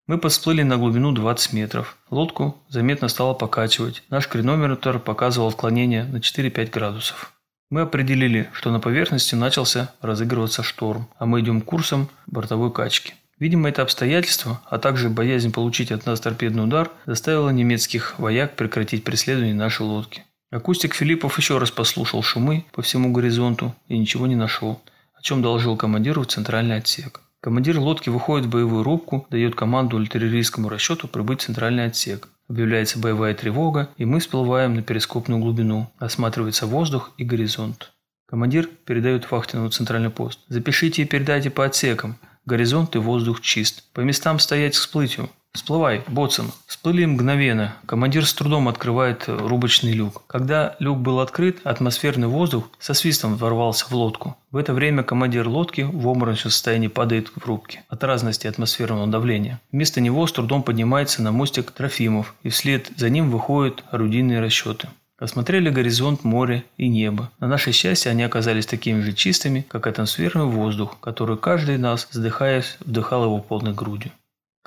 Мы 0.07 0.17
подсплыли 0.17 0.63
на 0.63 0.77
глубину 0.77 1.13
20 1.13 1.53
метров. 1.53 1.97
Лодку 2.09 2.57
заметно 2.67 3.07
стало 3.07 3.33
покачивать. 3.33 4.03
Наш 4.09 4.27
креномеротор 4.27 4.99
показывал 4.99 5.49
отклонение 5.49 6.03
на 6.03 6.17
4-5 6.17 6.69
градусов. 6.69 7.33
Мы 7.69 7.81
определили, 7.81 8.49
что 8.51 8.71
на 8.71 8.79
поверхности 8.79 9.35
начался 9.35 9.93
разыгрываться 10.01 10.63
шторм, 10.63 11.07
а 11.19 11.27
мы 11.27 11.41
идем 11.41 11.61
курсом 11.61 12.09
бортовой 12.25 12.71
качки. 12.71 13.13
Видимо, 13.37 13.69
это 13.69 13.83
обстоятельство, 13.83 14.59
а 14.65 14.79
также 14.79 15.09
боязнь 15.09 15.51
получить 15.51 15.91
от 15.91 16.05
нас 16.07 16.19
торпедный 16.19 16.63
удар, 16.63 16.89
заставило 17.05 17.51
немецких 17.51 18.17
вояк 18.17 18.55
прекратить 18.55 19.03
преследование 19.03 19.53
нашей 19.53 19.83
лодки. 19.83 20.23
Акустик 20.49 20.95
Филиппов 20.95 21.37
еще 21.37 21.59
раз 21.59 21.69
послушал 21.69 22.23
шумы 22.23 22.65
по 22.71 22.81
всему 22.81 23.11
горизонту 23.11 23.75
и 23.87 23.99
ничего 23.99 24.25
не 24.25 24.35
нашел, 24.35 24.81
о 25.13 25.21
чем 25.21 25.43
доложил 25.43 25.77
командиру 25.77 26.23
в 26.23 26.27
центральный 26.27 26.77
отсек. 26.77 27.21
Командир 27.39 27.79
лодки 27.79 28.09
выходит 28.09 28.47
в 28.47 28.49
боевую 28.49 28.83
рубку, 28.83 29.27
дает 29.29 29.53
команду 29.53 29.97
артиллерийскому 29.97 30.69
расчету 30.69 31.07
прибыть 31.07 31.41
в 31.41 31.45
центральный 31.45 31.85
отсек. 31.85 32.29
Объявляется 32.49 32.97
боевая 32.97 33.35
тревога, 33.35 33.89
и 33.97 34.05
мы 34.05 34.19
всплываем 34.19 34.73
на 34.73 34.81
перископную 34.81 35.39
глубину. 35.39 35.91
Осматривается 35.99 36.65
воздух 36.65 37.11
и 37.17 37.23
горизонт. 37.23 37.93
Командир 38.27 38.67
передает 38.85 39.29
вахтенному 39.29 39.69
центральный 39.69 40.09
пост. 40.09 40.39
«Запишите 40.47 41.03
и 41.03 41.05
передайте 41.05 41.51
по 41.51 41.65
отсекам. 41.65 42.17
Горизонт 42.45 42.95
и 42.95 42.99
воздух 42.99 43.41
чист. 43.41 43.83
По 43.93 44.01
местам 44.01 44.39
стоять 44.39 44.75
к 44.75 44.79
всплытию. 44.79 45.29
«Всплывай, 45.51 46.03
боцман!» 46.07 46.51
Всплыли 46.67 47.05
мгновенно. 47.05 47.75
Командир 47.87 48.25
с 48.25 48.33
трудом 48.33 48.67
открывает 48.67 49.25
рубочный 49.27 49.93
люк. 49.93 50.23
Когда 50.27 50.75
люк 50.79 50.99
был 50.99 51.19
открыт, 51.19 51.59
атмосферный 51.63 52.27
воздух 52.27 52.69
со 52.77 52.93
свистом 52.93 53.35
ворвался 53.35 53.85
в 53.85 53.91
лодку. 53.91 54.37
В 54.51 54.57
это 54.57 54.73
время 54.73 55.01
командир 55.03 55.47
лодки 55.47 55.81
в 55.81 56.07
обморочном 56.07 56.51
состоянии 56.51 56.87
падает 56.87 57.29
в 57.35 57.43
рубке 57.45 57.83
от 57.89 58.03
разности 58.03 58.45
атмосферного 58.45 59.07
давления. 59.07 59.59
Вместо 59.71 60.01
него 60.01 60.27
с 60.27 60.31
трудом 60.31 60.61
поднимается 60.61 61.23
на 61.23 61.31
мостик 61.31 61.71
Трофимов, 61.71 62.35
и 62.43 62.49
вслед 62.49 62.91
за 62.95 63.09
ним 63.09 63.31
выходят 63.31 63.83
орудийные 63.91 64.39
расчеты. 64.39 64.87
Осмотрели 65.17 65.69
горизонт, 65.69 66.23
море 66.23 66.63
и 66.77 66.87
небо. 66.87 67.29
На 67.39 67.47
наше 67.47 67.73
счастье 67.73 68.11
они 68.11 68.23
оказались 68.23 68.65
такими 68.65 69.01
же 69.01 69.11
чистыми, 69.11 69.65
как 69.67 69.87
атмосферный 69.87 70.45
воздух, 70.45 70.97
который 71.01 71.37
каждый 71.37 71.75
из 71.75 71.81
нас, 71.81 72.07
задыхаясь, 72.09 72.77
вдыхал 72.79 73.25
его 73.25 73.39
полной 73.39 73.73
грудью. 73.73 74.11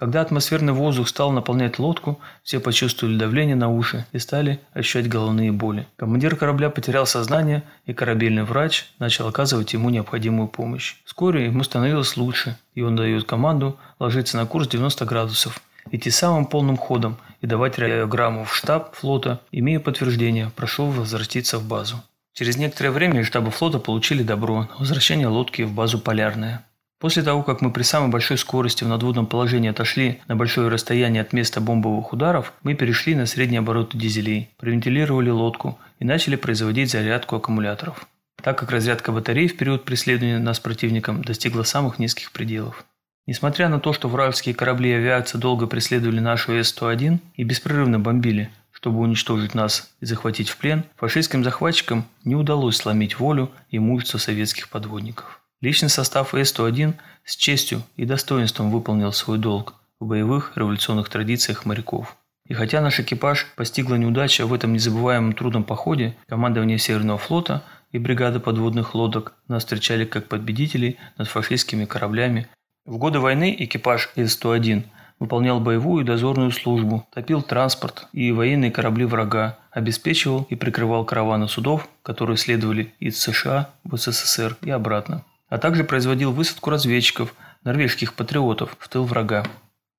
Когда 0.02 0.20
атмосферный 0.20 0.72
воздух 0.72 1.06
стал 1.06 1.30
наполнять 1.30 1.78
лодку, 1.78 2.18
все 2.42 2.58
почувствовали 2.58 3.16
давление 3.16 3.54
на 3.54 3.68
уши 3.68 4.04
и 4.10 4.18
стали 4.18 4.58
ощущать 4.72 5.08
головные 5.08 5.52
боли. 5.52 5.86
Командир 5.94 6.34
корабля 6.34 6.70
потерял 6.70 7.06
сознание, 7.06 7.62
и 7.86 7.92
корабельный 7.92 8.42
врач 8.42 8.86
начал 8.98 9.28
оказывать 9.28 9.74
ему 9.74 9.90
необходимую 9.90 10.48
помощь. 10.48 10.96
Вскоре 11.04 11.44
ему 11.44 11.62
становилось 11.62 12.16
лучше, 12.16 12.58
и 12.74 12.82
он 12.82 12.96
дает 12.96 13.26
команду 13.26 13.78
ложиться 14.00 14.36
на 14.36 14.44
курс 14.44 14.66
90 14.66 15.04
градусов, 15.04 15.60
идти 15.92 16.10
самым 16.10 16.46
полным 16.46 16.78
ходом 16.78 17.16
и 17.40 17.46
давать 17.46 17.78
радиограмму 17.78 18.44
в 18.44 18.56
штаб 18.56 18.96
флота, 18.96 19.40
имея 19.52 19.78
подтверждение, 19.78 20.50
прошу 20.56 20.86
возвратиться 20.86 21.58
в 21.58 21.68
базу. 21.68 22.02
Через 22.32 22.56
некоторое 22.56 22.90
время 22.90 23.20
из 23.20 23.30
флота 23.30 23.78
получили 23.78 24.24
добро 24.24 24.62
на 24.62 24.76
возвращение 24.80 25.28
лодки 25.28 25.62
в 25.62 25.70
базу 25.70 26.00
«Полярная». 26.00 26.64
После 27.02 27.24
того, 27.24 27.42
как 27.42 27.60
мы 27.62 27.72
при 27.72 27.82
самой 27.82 28.10
большой 28.10 28.38
скорости 28.38 28.84
в 28.84 28.88
надводном 28.88 29.26
положении 29.26 29.68
отошли 29.68 30.20
на 30.28 30.36
большое 30.36 30.68
расстояние 30.68 31.22
от 31.22 31.32
места 31.32 31.60
бомбовых 31.60 32.12
ударов, 32.12 32.52
мы 32.62 32.74
перешли 32.74 33.16
на 33.16 33.26
средние 33.26 33.58
обороты 33.58 33.98
дизелей, 33.98 34.50
провентилировали 34.56 35.28
лодку 35.28 35.80
и 35.98 36.04
начали 36.04 36.36
производить 36.36 36.92
зарядку 36.92 37.34
аккумуляторов, 37.34 38.06
так 38.40 38.56
как 38.56 38.70
разрядка 38.70 39.10
батарей 39.10 39.48
в 39.48 39.56
период 39.56 39.84
преследования 39.84 40.38
нас 40.38 40.60
противником 40.60 41.24
достигла 41.24 41.64
самых 41.64 41.98
низких 41.98 42.30
пределов. 42.30 42.84
Несмотря 43.26 43.68
на 43.68 43.80
то, 43.80 43.92
что 43.92 44.06
вражеские 44.06 44.54
корабли 44.54 44.90
и 44.90 44.94
авиация 44.94 45.40
долго 45.40 45.66
преследовали 45.66 46.20
нашу 46.20 46.52
С-101 46.52 47.18
и 47.34 47.42
беспрерывно 47.42 47.98
бомбили, 47.98 48.48
чтобы 48.70 49.00
уничтожить 49.00 49.56
нас 49.56 49.92
и 49.98 50.06
захватить 50.06 50.50
в 50.50 50.56
плен, 50.56 50.84
фашистским 50.94 51.42
захватчикам 51.42 52.04
не 52.22 52.36
удалось 52.36 52.76
сломить 52.76 53.18
волю 53.18 53.50
и 53.70 53.80
мужество 53.80 54.18
советских 54.18 54.68
подводников. 54.68 55.41
Личный 55.62 55.90
состав 55.90 56.34
С-101 56.34 56.94
с 57.24 57.36
честью 57.36 57.84
и 57.94 58.04
достоинством 58.04 58.72
выполнил 58.72 59.12
свой 59.12 59.38
долг 59.38 59.74
в 60.00 60.06
боевых 60.06 60.56
революционных 60.56 61.08
традициях 61.08 61.64
моряков. 61.64 62.16
И 62.48 62.54
хотя 62.54 62.80
наш 62.80 62.98
экипаж 62.98 63.46
постигла 63.54 63.94
неудача 63.94 64.44
в 64.44 64.52
этом 64.52 64.72
незабываемом 64.72 65.34
трудном 65.34 65.62
походе, 65.62 66.16
командование 66.26 66.78
Северного 66.78 67.16
флота 67.16 67.62
и 67.92 68.00
бригада 68.00 68.40
подводных 68.40 68.96
лодок 68.96 69.34
нас 69.46 69.62
встречали 69.62 70.04
как 70.04 70.26
победителей 70.26 70.98
над 71.16 71.28
фашистскими 71.28 71.84
кораблями. 71.84 72.48
В 72.84 72.98
годы 72.98 73.20
войны 73.20 73.54
экипаж 73.56 74.10
С-101 74.16 74.82
выполнял 75.20 75.60
боевую 75.60 76.02
и 76.02 76.06
дозорную 76.06 76.50
службу, 76.50 77.06
топил 77.14 77.40
транспорт 77.40 78.08
и 78.12 78.32
военные 78.32 78.72
корабли 78.72 79.04
врага, 79.04 79.60
обеспечивал 79.70 80.44
и 80.50 80.56
прикрывал 80.56 81.04
караваны 81.04 81.46
судов, 81.46 81.88
которые 82.02 82.36
следовали 82.36 82.92
из 82.98 83.20
США 83.20 83.70
в 83.84 83.96
СССР 83.96 84.56
и 84.62 84.70
обратно 84.70 85.24
а 85.52 85.58
также 85.58 85.84
производил 85.84 86.32
высадку 86.32 86.70
разведчиков, 86.70 87.34
норвежских 87.62 88.14
патриотов, 88.14 88.74
в 88.78 88.88
тыл 88.88 89.04
врага. 89.04 89.44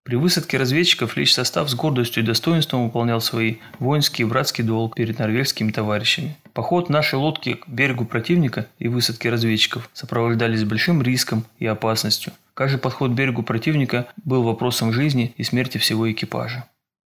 При 0.04 0.16
высадке 0.16 0.58
разведчиков 0.58 1.16
личный 1.16 1.46
состав 1.46 1.70
с 1.70 1.76
гордостью 1.76 2.24
и 2.24 2.26
достоинством 2.26 2.86
выполнял 2.86 3.22
свои 3.22 3.58
воинский 3.78 4.24
и 4.24 4.26
братский 4.26 4.63
долг 4.63 4.96
перед 4.96 5.20
норвежскими 5.20 5.72
товарищами. 5.72 6.36
Поход 6.54 6.89
нашей 6.89 7.20
лодки 7.20 7.54
к 7.54 7.68
берегу 7.68 8.04
противника 8.06 8.66
и 8.80 8.88
высадки 8.88 9.28
разведчиков 9.28 9.92
сопровождались 9.94 10.63
большим 10.63 11.04
риском 11.04 11.46
и 11.60 11.68
опасностью. 11.68 12.34
Каждый 12.56 12.80
подход 12.80 13.12
к 13.12 13.13
берегу 13.13 13.44
противника 13.44 14.08
был 14.26 14.42
вопросом 14.42 14.92
жизни 14.92 15.36
и 15.38 15.44
смерти 15.44 15.78
всего 15.78 16.12
экипажа. 16.12 16.66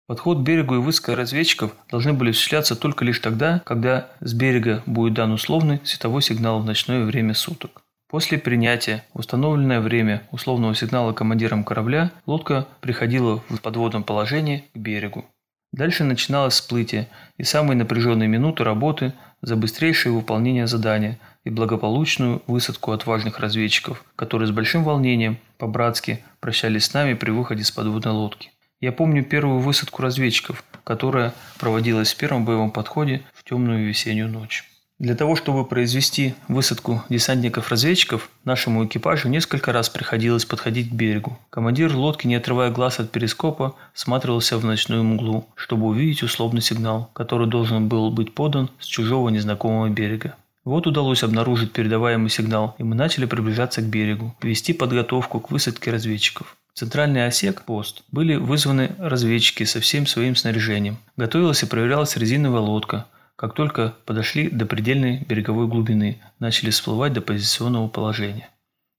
Подход 0.06 0.40
к 0.40 0.42
берегу 0.42 0.76
и 0.76 0.80
высадка 0.80 1.16
разведчиков 1.16 1.72
должны 1.90 2.12
были 2.12 2.32
осуществляться 2.32 2.76
только 2.76 3.06
лишь 3.06 3.20
тогда, 3.20 3.62
когда 3.66 4.10
с 4.20 4.34
берега 4.34 4.84
будет 4.86 5.14
дан 5.14 5.32
условный 5.32 5.80
световой 5.86 6.22
сигнал 6.22 6.60
в 6.60 6.66
ночное 6.66 7.06
время 7.06 7.36
суток. 7.36 7.84
После 8.14 8.38
принятия 8.38 9.04
установленное 9.16 9.82
время 9.82 10.22
условного 10.30 10.76
сигнала 10.76 11.14
командиром 11.14 11.64
корабля 11.64 12.12
лодка 12.28 12.68
приходила 12.80 13.42
в 13.50 13.58
подводном 13.60 14.04
положении 14.04 14.66
к 14.76 14.78
берегу. 14.78 15.26
Дальше 15.72 16.04
начиналось 16.04 16.54
всплытие 16.54 17.08
и 17.38 17.44
самые 17.44 17.76
напряженные 17.76 18.30
минуты 18.30 18.64
работы 18.64 19.14
за 19.42 19.56
быстрейшее 19.56 20.14
выполнение 20.14 20.68
задания 20.68 21.18
и 21.44 21.50
благополучную 21.50 22.44
высадку 22.46 22.92
отважных 22.92 23.40
разведчиков, 23.40 24.06
которые 24.16 24.48
с 24.48 24.52
большим 24.52 24.84
волнением, 24.84 25.40
по-братски, 25.58 26.24
прощались 26.40 26.86
с 26.86 26.94
нами 26.94 27.16
при 27.16 27.32
выходе 27.32 27.64
с 27.64 27.72
подводной 27.72 28.14
лодки. 28.14 28.52
Я 28.80 28.92
помню 28.92 29.24
первую 29.24 29.58
высадку 29.58 30.04
разведчиков, 30.04 30.64
которая 30.84 31.34
проводилась 31.58 32.14
в 32.14 32.18
первом 32.18 32.46
боевом 32.46 32.70
подходе 32.70 33.24
в 33.34 33.44
темную 33.44 33.88
весеннюю 33.88 34.30
ночь. 34.30 34.70
Для 35.04 35.16
того, 35.16 35.36
чтобы 35.36 35.66
произвести 35.66 36.34
высадку 36.48 37.04
десантников-разведчиков, 37.10 38.30
нашему 38.46 38.86
экипажу 38.86 39.28
несколько 39.28 39.74
раз 39.74 39.90
приходилось 39.90 40.46
подходить 40.46 40.92
к 40.92 40.94
берегу. 40.94 41.38
Командир 41.50 41.94
лодки, 41.94 42.26
не 42.26 42.36
отрывая 42.36 42.72
глаз 42.72 43.02
от 43.02 43.12
перископа, 43.12 43.76
всматривался 43.92 44.58
в 44.58 44.64
ночную 44.64 45.04
мглу, 45.04 45.46
чтобы 45.56 45.88
увидеть 45.88 46.24
условный 46.24 46.62
сигнал, 46.62 47.10
который 47.12 47.48
должен 47.48 47.90
был 47.90 48.12
быть 48.12 48.34
подан 48.34 48.70
с 48.80 48.86
чужого 48.86 49.28
незнакомого 49.28 49.90
берега. 49.90 50.38
Вот 50.64 50.88
удалось 50.88 51.24
обнаружить 51.24 51.74
передаваемый 51.74 52.30
сигнал, 52.30 52.74
и 52.78 52.84
мы 52.84 52.96
начали 52.96 53.26
приближаться 53.26 53.82
к 53.82 53.86
берегу, 53.90 54.34
вести 54.42 54.72
подготовку 54.72 55.42
к 55.42 55.52
высадке 55.52 55.92
разведчиков. 55.92 56.56
В 56.74 56.80
центральный 56.80 57.28
осек, 57.28 57.64
пост, 57.64 58.04
были 58.14 58.36
вызваны 58.36 58.96
разведчики 58.98 59.66
со 59.66 59.82
всем 59.82 60.08
своим 60.08 60.38
снаряжением. 60.38 60.96
Готовилась 61.18 61.62
и 61.62 61.66
проверялась 61.66 62.16
резиновая 62.16 62.62
лодка, 62.62 63.06
как 63.36 63.54
только 63.54 63.96
подошли 64.06 64.50
до 64.50 64.66
предельной 64.66 65.24
береговой 65.28 65.68
глубины, 65.68 66.22
начали 66.40 66.70
всплывать 66.70 67.14
до 67.14 67.22
позиционного 67.22 67.88
положения. 67.88 68.50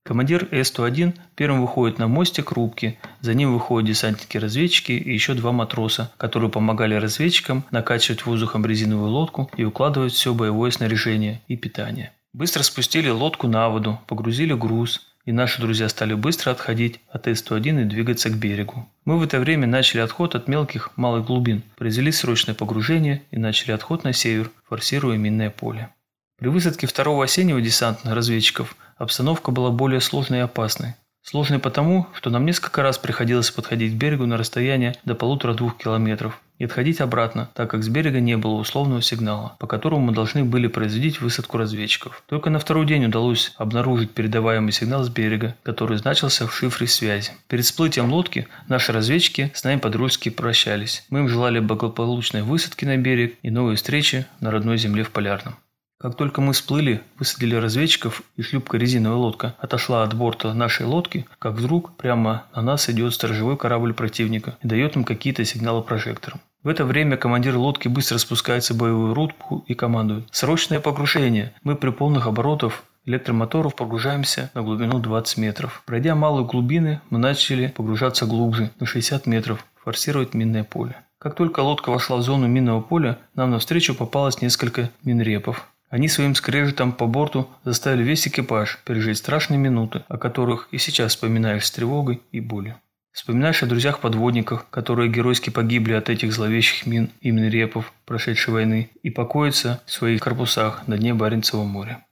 Командир 0.05 0.47
С-101 0.51 1.15
первым 1.35 1.63
выходит 1.63 1.99
на 1.99 2.09
мостик 2.09 2.53
рубки, 2.53 2.99
за 3.23 3.33
ним 3.33 3.55
выходят 3.55 3.89
десантники-разведчики 3.89 4.93
и 4.93 5.15
еще 5.15 5.33
два 5.33 5.51
матроса, 5.51 6.13
которые 6.19 6.51
помогали 6.51 6.95
разведчикам 6.95 7.65
накачивать 7.71 8.27
воздухом 8.27 8.67
резиновую 8.67 9.11
лодку 9.11 9.51
и 9.57 9.65
укладывать 9.65 10.13
все 10.13 10.35
боевое 10.35 10.71
снаряжение 10.71 11.41
и 11.49 11.57
питание. 11.57 12.13
Быстро 12.35 12.63
спустили 12.63 13.09
лодку 13.09 13.49
на 13.49 13.71
воду, 13.71 13.99
погрузили 14.07 14.53
груз, 14.53 15.14
и 15.25 15.33
наши 15.33 15.61
друзья 15.61 15.89
стали 15.89 16.15
быстро 16.15 16.51
отходить 16.51 17.01
от 17.11 17.27
С-101 17.27 17.83
и 17.83 17.85
двигаться 17.85 18.31
к 18.31 18.37
берегу. 18.37 18.89
Мы 19.05 19.19
в 19.19 19.23
это 19.23 19.41
время 19.41 19.67
начали 19.67 20.01
отход 20.01 20.35
от 20.35 20.49
мелких 20.49 20.97
малых 20.97 21.27
глубин, 21.27 21.63
произвели 21.77 22.13
срочное 22.13 22.55
погружение 22.55 23.23
и 23.31 23.39
начали 23.39 23.73
отход 23.73 24.05
на 24.05 24.13
север, 24.13 24.51
форсируя 24.69 25.17
минное 25.17 25.51
поле. 25.51 25.91
При 26.39 26.49
высадке 26.49 26.87
второго 26.87 27.25
осеннего 27.25 27.61
десанта 27.61 28.15
разведчиков 28.15 28.77
обстановка 28.97 29.51
была 29.51 29.71
более 29.71 30.01
сложной 30.01 30.41
и 30.41 30.43
опасной. 30.43 30.95
Сложной 31.25 31.59
потому, 31.59 32.07
что 32.13 32.29
нам 32.29 32.45
несколько 32.45 32.83
раз 32.83 32.99
приходилось 32.99 33.51
подходить 33.51 33.95
к 33.95 33.97
берегу 33.97 34.27
на 34.27 34.37
расстояние 34.37 34.95
до 35.07 35.15
полутора-двух 35.15 35.79
километров 35.79 36.39
и 36.59 36.67
отходить 36.67 37.01
обратно, 37.01 37.49
так 37.55 37.71
как 37.71 37.83
с 37.83 37.89
берега 37.89 38.21
не 38.21 38.37
было 38.37 38.57
условного 38.57 39.01
сигнала, 39.01 39.57
по 39.59 39.67
которому 39.67 40.05
мы 40.05 40.13
должны 40.13 40.45
были 40.45 40.67
производить 40.67 41.23
высадку 41.23 41.57
разведчиков. 41.57 42.23
Только 42.29 42.51
на 42.51 42.59
второй 42.59 42.85
день 42.85 43.07
удалось 43.07 43.55
обнаружить 43.57 44.11
передаваемый 44.11 44.73
сигнал 44.73 45.03
с 45.03 45.09
берега, 45.09 45.57
который 45.63 45.97
значился 45.97 46.47
в 46.47 46.55
шифре 46.55 46.87
связи. 46.87 47.31
Перед 47.49 47.65
всплытием 47.65 48.13
лодки 48.13 48.47
наши 48.69 48.93
разведчики 48.93 49.51
с 49.55 49.65
нами 49.65 49.79
подружески 49.79 50.29
прощались. 50.29 51.07
Мы 51.09 51.21
им 51.21 51.29
желали 51.31 51.59
благополучной 51.59 52.43
высадки 52.43 52.85
на 52.85 52.99
берег 52.99 53.37
и 53.43 53.51
новой 53.51 53.77
встречи 53.77 54.27
на 54.41 54.51
родной 54.51 54.77
земле 54.77 55.05
в 55.05 55.11
Полярном. 55.11 55.57
Как 55.99 56.17
только 56.17 56.41
мы 56.41 56.53
всплыли, 56.53 57.03
высадили 57.19 57.55
разведчиков, 57.55 58.23
и 58.37 58.43
шлюпка 58.43 58.77
резиновая 58.77 59.17
лодка 59.17 59.55
отошла 59.59 60.03
от 60.03 60.15
борта 60.15 60.53
нашей 60.53 60.87
лодки, 60.87 61.27
как 61.39 61.55
вдруг 61.55 61.97
прямо 61.97 62.45
на 62.55 62.63
нас 62.63 62.91
идет 62.91 63.15
сторожевой 63.15 63.57
корабль 63.57 63.95
противника 63.95 64.59
и 64.63 64.67
дает 64.67 64.97
нам 64.97 65.05
какие-то 65.05 65.45
сигналы 65.45 65.83
прожектором. 65.83 66.41
В 66.63 66.69
это 66.69 66.85
время 66.85 67.17
командир 67.17 67.57
лодки 67.57 67.89
быстро 67.89 68.19
спускается 68.19 68.75
в 68.75 68.79
боевую 68.79 69.15
рубку 69.15 69.65
и 69.69 69.75
командует. 69.75 70.27
«Срочное 70.31 70.81
погружение! 70.81 71.55
Мы 71.63 71.77
при 71.77 71.91
полных 71.91 72.27
оборотах 72.27 72.83
электромоторов 73.05 73.75
погружаемся 73.75 74.51
на 74.55 74.63
глубину 74.63 74.99
20 74.99 75.39
метров. 75.39 75.83
Пройдя 75.87 76.15
малые 76.15 76.47
глубины, 76.47 77.01
мы 77.11 77.19
начали 77.19 77.69
погружаться 77.69 78.27
глубже, 78.27 78.71
на 78.81 78.87
60 78.87 79.27
метров, 79.27 79.65
форсировать 79.77 80.35
минное 80.35 80.65
поле. 80.65 80.97
Как 81.19 81.35
только 81.37 81.61
лодка 81.61 81.91
вошла 81.91 82.17
в 82.19 82.23
зону 82.23 82.47
минного 82.49 82.81
поля, 82.81 83.19
нам 83.35 83.51
навстречу 83.51 83.95
попалось 83.95 84.43
несколько 84.43 84.91
минрепов. 85.05 85.67
Они 85.95 86.09
своим 86.09 86.35
скрежетом 86.35 86.93
по 86.93 87.07
борту 87.07 87.49
заставили 87.63 88.03
весь 88.03 88.27
экипаж 88.27 88.81
пережить 88.85 89.17
страшные 89.17 89.59
минуты, 89.59 90.03
о 90.09 90.19
которых 90.19 90.67
и 90.73 90.79
сейчас 90.79 91.13
вспоминаешь 91.13 91.65
с 91.65 91.71
тревогой 91.71 92.21
и 92.33 92.41
болью. 92.41 92.75
Вспоминаешь 93.13 93.63
о 93.63 93.67
друзьях-подводниках, 93.67 94.67
которые 94.71 95.09
геройски 95.09 95.51
погибли 95.51 95.93
от 95.93 96.11
этих 96.11 96.33
зловещих 96.33 96.87
мин 96.87 97.11
и 97.21 97.31
минрепов 97.31 97.93
прошедшей 98.07 98.53
войны 98.53 98.91
и 99.05 99.11
покоятся 99.11 99.83
в 99.87 99.93
своих 99.93 100.21
корпусах 100.21 100.89
на 100.89 100.99
дне 100.99 101.15
Баренцева 101.15 101.63
моря. 101.63 102.05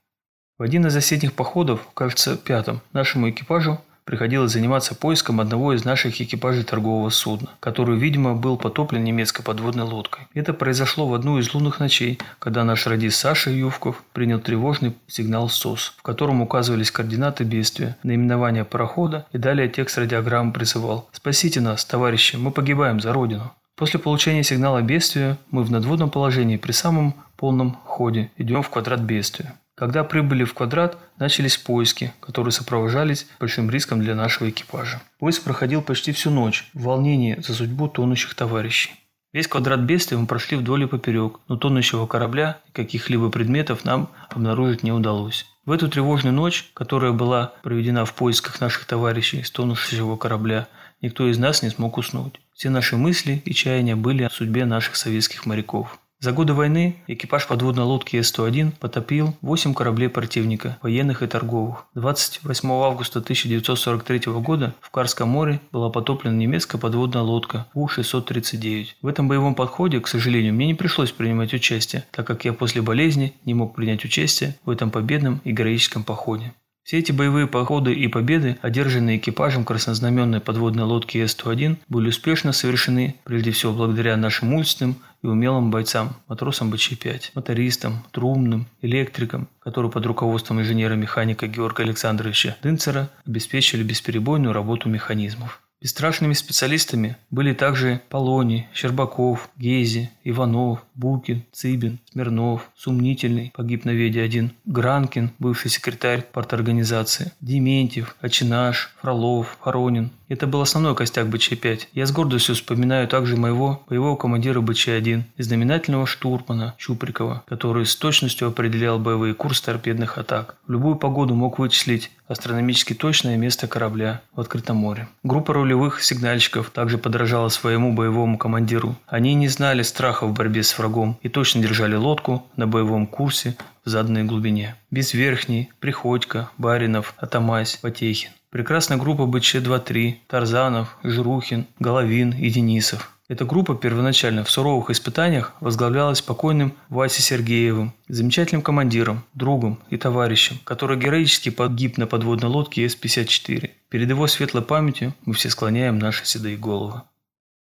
В 0.57 0.63
один 0.63 0.87
из 0.87 0.95
осенних 0.95 1.33
походов, 1.33 1.85
кажется, 1.93 2.37
пятом, 2.37 2.79
нашему 2.93 3.31
экипажу 3.31 3.81
приходилось 4.05 4.51
заниматься 4.51 4.95
поиском 4.95 5.39
одного 5.39 5.73
из 5.73 5.85
наших 5.85 6.21
экипажей 6.21 6.63
торгового 6.63 7.09
судна, 7.09 7.49
который, 7.59 7.97
видимо, 7.97 8.35
был 8.35 8.57
потоплен 8.57 9.03
немецкой 9.03 9.43
подводной 9.43 9.83
лодкой. 9.83 10.27
Это 10.33 10.53
произошло 10.53 11.07
в 11.07 11.13
одну 11.13 11.39
из 11.39 11.53
лунных 11.53 11.79
ночей, 11.79 12.19
когда 12.39 12.63
наш 12.63 12.87
радист 12.87 13.17
Саша 13.17 13.49
Ювков 13.51 14.03
принял 14.13 14.39
тревожный 14.39 14.95
сигнал 15.07 15.49
СОС, 15.49 15.93
в 15.97 16.01
котором 16.01 16.41
указывались 16.41 16.91
координаты 16.91 17.43
бедствия, 17.43 17.97
наименование 18.03 18.65
парохода 18.65 19.25
и 19.31 19.37
далее 19.37 19.69
текст 19.69 19.97
радиограммы 19.97 20.53
призывал 20.53 21.09
«Спасите 21.11 21.61
нас, 21.61 21.85
товарищи, 21.85 22.35
мы 22.35 22.51
погибаем 22.51 22.99
за 22.99 23.13
Родину». 23.13 23.51
После 23.75 23.99
получения 23.99 24.43
сигнала 24.43 24.81
бедствия 24.81 25.37
мы 25.49 25.63
в 25.63 25.71
надводном 25.71 26.11
положении 26.11 26.57
при 26.57 26.71
самом 26.71 27.15
полном 27.37 27.77
ходе 27.85 28.31
идем 28.37 28.61
в 28.61 28.69
квадрат 28.69 28.99
бедствия. 28.99 29.55
Когда 29.83 30.05
прибыли 30.05 30.45
в 30.45 30.53
квадрат, 30.53 30.97
начались 31.19 31.57
поиски, 31.57 32.13
которые 32.21 32.53
сопровождались 32.53 33.27
большим 33.37 33.69
риском 33.69 33.99
для 33.99 34.15
нашего 34.15 34.49
экипажа. 34.49 35.01
Поиск 35.19 35.43
проходил 35.43 35.81
почти 35.81 36.13
всю 36.13 36.31
ночь, 36.31 36.69
в 36.73 36.83
волнении 36.83 37.35
за 37.45 37.53
судьбу 37.53 37.89
тонущих 37.89 38.33
товарищей. 38.33 38.91
Весь 39.33 39.49
квадрат 39.49 39.81
бедствия 39.81 40.15
мы 40.17 40.25
прошли 40.25 40.55
вдоль 40.55 40.83
и 40.83 40.87
поперек, 40.87 41.41
но 41.49 41.57
тонущего 41.57 42.07
корабля 42.07 42.59
и 42.69 42.71
каких-либо 42.71 43.29
предметов 43.29 43.83
нам 43.83 44.09
обнаружить 44.29 44.83
не 44.83 44.93
удалось. 44.93 45.45
В 45.65 45.71
эту 45.71 45.89
тревожную 45.89 46.33
ночь, 46.33 46.71
которая 46.73 47.11
была 47.11 47.51
проведена 47.61 48.05
в 48.05 48.13
поисках 48.13 48.61
наших 48.61 48.85
товарищей 48.85 49.43
с 49.43 49.51
тонущего 49.51 50.15
корабля, 50.15 50.69
никто 51.01 51.27
из 51.27 51.37
нас 51.37 51.61
не 51.61 51.67
смог 51.67 51.97
уснуть. 51.97 52.39
Все 52.53 52.69
наши 52.69 52.95
мысли 52.95 53.41
и 53.43 53.53
чаяния 53.53 53.97
были 53.97 54.23
о 54.23 54.29
судьбе 54.29 54.63
наших 54.63 54.95
советских 54.95 55.45
моряков. 55.45 55.99
За 56.23 56.31
годы 56.31 56.53
войны 56.53 56.95
экипаж 57.07 57.45
подводной 57.47 57.83
лодки 57.83 58.15
С-101 58.15 58.71
потопил 58.79 59.35
8 59.41 59.73
кораблей 59.73 60.07
противника, 60.07 60.77
военных 60.81 61.21
и 61.21 61.27
торговых. 61.27 61.85
28 61.95 62.71
августа 62.71 63.19
1943 63.19 64.31
года 64.39 64.73
в 64.79 64.89
Карском 64.89 65.27
море 65.27 65.59
была 65.73 65.89
потоплена 65.89 66.33
немецкая 66.33 66.77
подводная 66.77 67.23
лодка 67.23 67.65
У-639. 67.73 68.87
В 69.01 69.07
этом 69.07 69.27
боевом 69.27 69.53
подходе, 69.53 69.99
к 69.99 70.07
сожалению, 70.07 70.53
мне 70.53 70.67
не 70.67 70.75
пришлось 70.75 71.11
принимать 71.11 71.53
участие, 71.53 72.05
так 72.11 72.25
как 72.25 72.45
я 72.45 72.53
после 72.53 72.81
болезни 72.81 73.33
не 73.43 73.53
мог 73.53 73.75
принять 73.75 74.05
участие 74.05 74.55
в 74.63 74.69
этом 74.69 74.91
победном 74.91 75.41
и 75.43 75.51
героическом 75.51 76.05
походе. 76.05 76.53
Все 76.83 76.99
эти 76.99 77.13
боевые 77.13 77.47
походы 77.47 77.93
и 77.93 78.09
победы, 78.09 78.57
одержанные 78.61 79.17
экипажем 79.17 79.63
краснознаменной 79.63 80.41
подводной 80.41 80.83
лодки 80.83 81.25
С-101, 81.25 81.77
были 81.87 82.09
успешно 82.09 82.51
совершены 82.51 83.15
прежде 83.23 83.51
всего 83.51 83.71
благодаря 83.71 84.17
нашим 84.17 84.53
уличным 84.53 84.97
и 85.21 85.27
умелым 85.27 85.71
бойцам, 85.71 86.17
матросам 86.27 86.73
БЧ-5, 86.73 87.31
мотористам, 87.35 88.03
трубным, 88.11 88.67
электрикам, 88.81 89.47
которые 89.59 89.91
под 89.93 90.05
руководством 90.05 90.59
инженера-механика 90.59 91.47
Георга 91.47 91.83
Александровича 91.83 92.57
Дынцера 92.61 93.09
обеспечили 93.25 93.81
бесперебойную 93.81 94.51
работу 94.51 94.89
механизмов. 94.89 95.61
Бесстрашными 95.83 96.31
специалистами 96.31 97.17
были 97.29 97.53
также 97.53 98.01
Полоний, 98.07 98.67
Щербаков, 98.73 99.49
Гези, 99.57 100.09
Иванов, 100.23 100.85
Букин, 100.95 101.43
Цыбин, 101.51 101.99
Смирнов, 102.13 102.69
Сумнительный, 102.77 103.51
погиб 103.55 103.85
на 103.85 103.89
Веде-1, 103.89 104.51
Гранкин, 104.65 105.31
бывший 105.39 105.71
секретарь 105.71 106.21
парторганизации, 106.21 107.31
Дементьев, 107.41 108.15
Очинаш, 108.21 108.93
Фролов, 109.01 109.57
Хоронин. 109.59 110.11
Это 110.29 110.47
был 110.47 110.61
основной 110.61 110.95
костяк 110.95 111.27
БЧ-5. 111.27 111.87
Я 111.93 112.05
с 112.05 112.11
гордостью 112.11 112.55
вспоминаю 112.55 113.07
также 113.07 113.35
моего 113.35 113.83
боевого 113.87 114.15
командира 114.15 114.61
БЧ-1 114.61 115.23
и 115.37 115.43
знаменательного 115.43 116.07
штурмана 116.07 116.75
Чуприкова, 116.77 117.43
который 117.47 117.85
с 117.85 117.95
точностью 117.95 118.47
определял 118.47 118.99
боевые 118.99 119.33
курсы 119.33 119.63
торпедных 119.63 120.17
атак. 120.17 120.55
В 120.67 120.71
любую 120.71 120.95
погоду 120.95 121.35
мог 121.35 121.59
вычислить 121.59 122.09
астрономически 122.27 122.93
точное 122.93 123.37
место 123.37 123.67
корабля 123.67 124.21
в 124.33 124.39
открытом 124.39 124.77
море. 124.77 125.07
Группа 125.23 125.53
рулевых 125.53 126.01
сигнальщиков 126.01 126.71
также 126.71 126.97
подражала 126.97 127.49
своему 127.49 127.93
боевому 127.93 128.37
командиру. 128.37 128.95
Они 129.07 129.35
не 129.35 129.49
знали 129.49 129.83
страха 129.83 130.25
в 130.25 130.33
борьбе 130.33 130.63
с 130.63 130.77
врагом 130.77 131.19
и 131.21 131.29
точно 131.29 131.61
держали 131.61 131.95
лодку 132.03 132.45
на 132.55 132.67
боевом 132.67 133.07
курсе 133.07 133.55
в 133.85 133.89
заданной 133.89 134.23
глубине. 134.23 134.75
Безверхний, 134.91 135.71
Приходько, 135.79 136.49
Баринов, 136.57 137.13
Атамась, 137.17 137.77
Потехин. 137.77 138.31
Прекрасная 138.49 138.97
группа 138.97 139.23
БЧ-2-3, 139.23 140.15
Тарзанов, 140.27 140.97
Жрухин, 141.03 141.65
Головин 141.79 142.31
и 142.31 142.49
Денисов. 142.49 143.13
Эта 143.29 143.45
группа 143.45 143.73
первоначально 143.73 144.43
в 144.43 144.51
суровых 144.51 144.89
испытаниях 144.89 145.53
возглавлялась 145.61 146.21
покойным 146.21 146.73
Васей 146.89 147.23
Сергеевым, 147.23 147.93
замечательным 148.07 148.61
командиром, 148.61 149.23
другом 149.33 149.79
и 149.89 149.97
товарищем, 149.97 150.59
который 150.65 150.97
героически 150.97 151.49
погиб 151.49 151.97
на 151.97 152.05
подводной 152.05 152.49
лодке 152.49 152.87
С-54. 152.87 153.71
Перед 153.89 154.09
его 154.09 154.27
светлой 154.27 154.61
памятью 154.61 155.15
мы 155.25 155.33
все 155.33 155.49
склоняем 155.49 155.97
наши 155.99 156.25
седые 156.25 156.57
головы. 156.57 157.01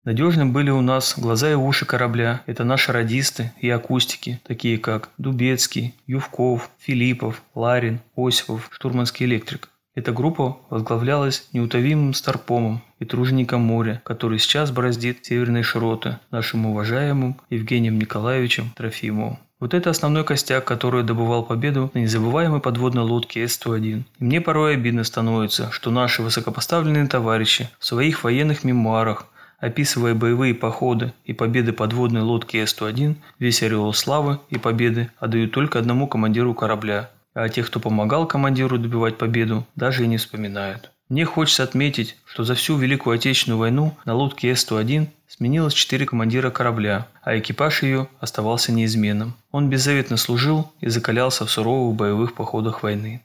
Надежным 0.05 0.51
были 0.51 0.69
у 0.69 0.81
нас 0.81 1.15
глаза 1.17 1.49
и 1.49 1.55
уши 1.55 1.85
корабля. 1.85 2.41
Это 2.45 2.65
наши 2.65 2.91
радисты 2.91 3.53
и 3.61 3.69
акустики, 3.69 4.41
такие 4.45 4.77
как 4.77 5.09
Дубецкий, 5.17 5.95
Ювков, 6.07 6.69
Филиппов, 6.79 7.41
Ларин, 7.55 8.01
Осипов, 8.17 8.67
штурманский 8.71 9.25
электрик. 9.25 9.69
Эта 9.95 10.11
группа 10.11 10.57
возглавлялась 10.69 11.47
неутовимым 11.53 12.13
Старпомом 12.13 12.81
и 12.99 13.05
тружеником 13.05 13.61
моря, 13.61 14.01
который 14.03 14.39
сейчас 14.39 14.71
бороздит 14.71 15.23
северные 15.23 15.63
широты, 15.63 16.17
нашим 16.31 16.65
уважаемым 16.65 17.39
Евгением 17.49 17.97
Николаевичем 17.97 18.71
Трофимовым. 18.75 19.37
Вот 19.61 19.73
это 19.73 19.89
основной 19.89 20.25
костяк, 20.25 20.65
который 20.65 21.03
добывал 21.03 21.45
победу 21.45 21.89
на 21.93 21.99
незабываемой 21.99 22.59
подводной 22.59 23.03
лодке 23.03 23.47
С-101. 23.47 24.03
И 24.19 24.23
мне 24.23 24.41
порой 24.41 24.73
обидно 24.73 25.05
становится, 25.05 25.71
что 25.71 25.91
наши 25.91 26.21
высокопоставленные 26.21 27.07
товарищи 27.07 27.69
в 27.79 27.85
своих 27.85 28.25
военных 28.25 28.65
мемуарах, 28.65 29.27
описывая 29.63 30.13
боевые 30.13 30.53
походы 30.53 31.13
и 31.25 31.33
победы 31.33 31.73
подводной 31.73 32.21
лодки 32.21 32.57
С-101, 32.57 33.15
весь 33.39 33.63
ореол 33.63 33.93
славы 33.93 34.39
и 34.49 34.57
победы 34.57 35.09
отдают 35.17 35.51
только 35.51 35.79
одному 35.79 36.07
командиру 36.07 36.53
корабля 36.53 37.09
а 37.33 37.49
тех, 37.49 37.67
кто 37.67 37.79
помогал 37.79 38.27
командиру 38.27 38.77
добивать 38.77 39.17
победу, 39.17 39.65
даже 39.75 40.03
и 40.03 40.07
не 40.07 40.17
вспоминают. 40.17 40.91
Мне 41.09 41.25
хочется 41.25 41.63
отметить, 41.63 42.15
что 42.25 42.43
за 42.43 42.55
всю 42.55 42.77
Великую 42.77 43.15
Отечественную 43.15 43.59
войну 43.59 43.95
на 44.05 44.13
лодке 44.13 44.55
С-101 44.55 45.07
сменилось 45.27 45.73
четыре 45.73 46.05
командира 46.05 46.49
корабля, 46.49 47.07
а 47.21 47.37
экипаж 47.37 47.83
ее 47.83 48.07
оставался 48.19 48.71
неизменным. 48.71 49.33
Он 49.51 49.69
беззаветно 49.69 50.17
служил 50.17 50.71
и 50.79 50.89
закалялся 50.89 51.45
в 51.45 51.51
суровых 51.51 51.95
боевых 51.95 52.33
походах 52.33 52.83
войны. 52.83 53.21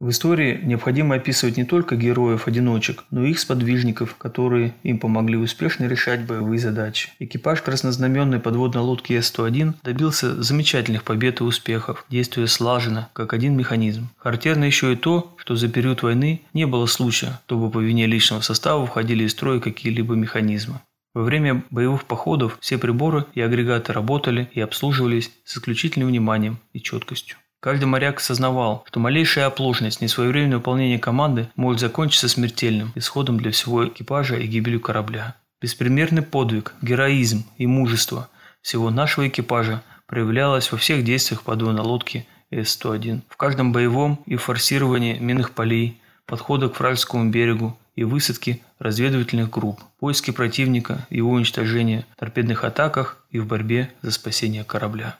В 0.00 0.10
истории 0.10 0.60
необходимо 0.62 1.16
описывать 1.16 1.56
не 1.56 1.64
только 1.64 1.96
героев-одиночек, 1.96 3.02
но 3.10 3.24
и 3.24 3.30
их 3.30 3.40
сподвижников, 3.40 4.14
которые 4.14 4.72
им 4.84 5.00
помогли 5.00 5.36
успешно 5.36 5.86
решать 5.86 6.24
боевые 6.24 6.60
задачи. 6.60 7.10
Экипаж 7.18 7.62
краснознаменной 7.62 8.38
подводной 8.38 8.82
лодки 8.82 9.18
С-101 9.20 9.74
добился 9.82 10.40
замечательных 10.40 11.02
побед 11.02 11.40
и 11.40 11.44
успехов, 11.44 12.04
действуя 12.08 12.46
слаженно, 12.46 13.08
как 13.12 13.32
один 13.32 13.56
механизм. 13.56 14.08
Характерно 14.18 14.62
еще 14.64 14.92
и 14.92 14.96
то, 14.96 15.34
что 15.36 15.56
за 15.56 15.66
период 15.66 16.02
войны 16.02 16.42
не 16.52 16.68
было 16.68 16.86
случая, 16.86 17.40
чтобы 17.46 17.68
по 17.68 17.80
вине 17.80 18.06
личного 18.06 18.40
состава 18.40 18.86
входили 18.86 19.24
из 19.24 19.32
строя 19.32 19.58
какие-либо 19.58 20.14
механизмы. 20.14 20.80
Во 21.12 21.24
время 21.24 21.64
боевых 21.70 22.04
походов 22.04 22.58
все 22.60 22.78
приборы 22.78 23.26
и 23.34 23.40
агрегаты 23.40 23.92
работали 23.92 24.48
и 24.52 24.60
обслуживались 24.60 25.32
с 25.44 25.56
исключительным 25.56 26.08
вниманием 26.08 26.58
и 26.72 26.80
четкостью. 26.80 27.36
Каждый 27.60 27.86
моряк 27.86 28.18
осознавал, 28.18 28.84
что 28.86 29.00
малейшая 29.00 29.46
оплошность, 29.46 30.00
несвоевременное 30.00 30.58
выполнение 30.58 30.98
команды 30.98 31.50
может 31.56 31.80
закончиться 31.80 32.28
смертельным 32.28 32.92
исходом 32.94 33.38
для 33.38 33.50
всего 33.50 33.88
экипажа 33.88 34.36
и 34.36 34.46
гибелью 34.46 34.80
корабля. 34.80 35.34
Беспримерный 35.60 36.22
подвиг, 36.22 36.74
героизм 36.82 37.44
и 37.56 37.66
мужество 37.66 38.28
всего 38.62 38.90
нашего 38.90 39.26
экипажа 39.26 39.82
проявлялась 40.06 40.70
во 40.70 40.78
всех 40.78 41.02
действиях 41.02 41.42
подводной 41.42 41.82
лодки 41.82 42.28
С-101. 42.50 43.22
В 43.28 43.36
каждом 43.36 43.72
боевом 43.72 44.20
и 44.26 44.36
форсировании 44.36 45.18
минных 45.18 45.50
полей, 45.50 46.00
подхода 46.26 46.68
к 46.68 46.78
вражескому 46.78 47.28
берегу 47.30 47.76
и 47.96 48.04
высадке 48.04 48.60
разведывательных 48.78 49.50
групп, 49.50 49.80
поиске 49.98 50.32
противника, 50.32 51.06
его 51.10 51.32
уничтожения, 51.32 52.06
торпедных 52.16 52.62
атаках 52.62 53.24
и 53.30 53.40
в 53.40 53.46
борьбе 53.46 53.90
за 54.02 54.12
спасение 54.12 54.62
корабля. 54.62 55.18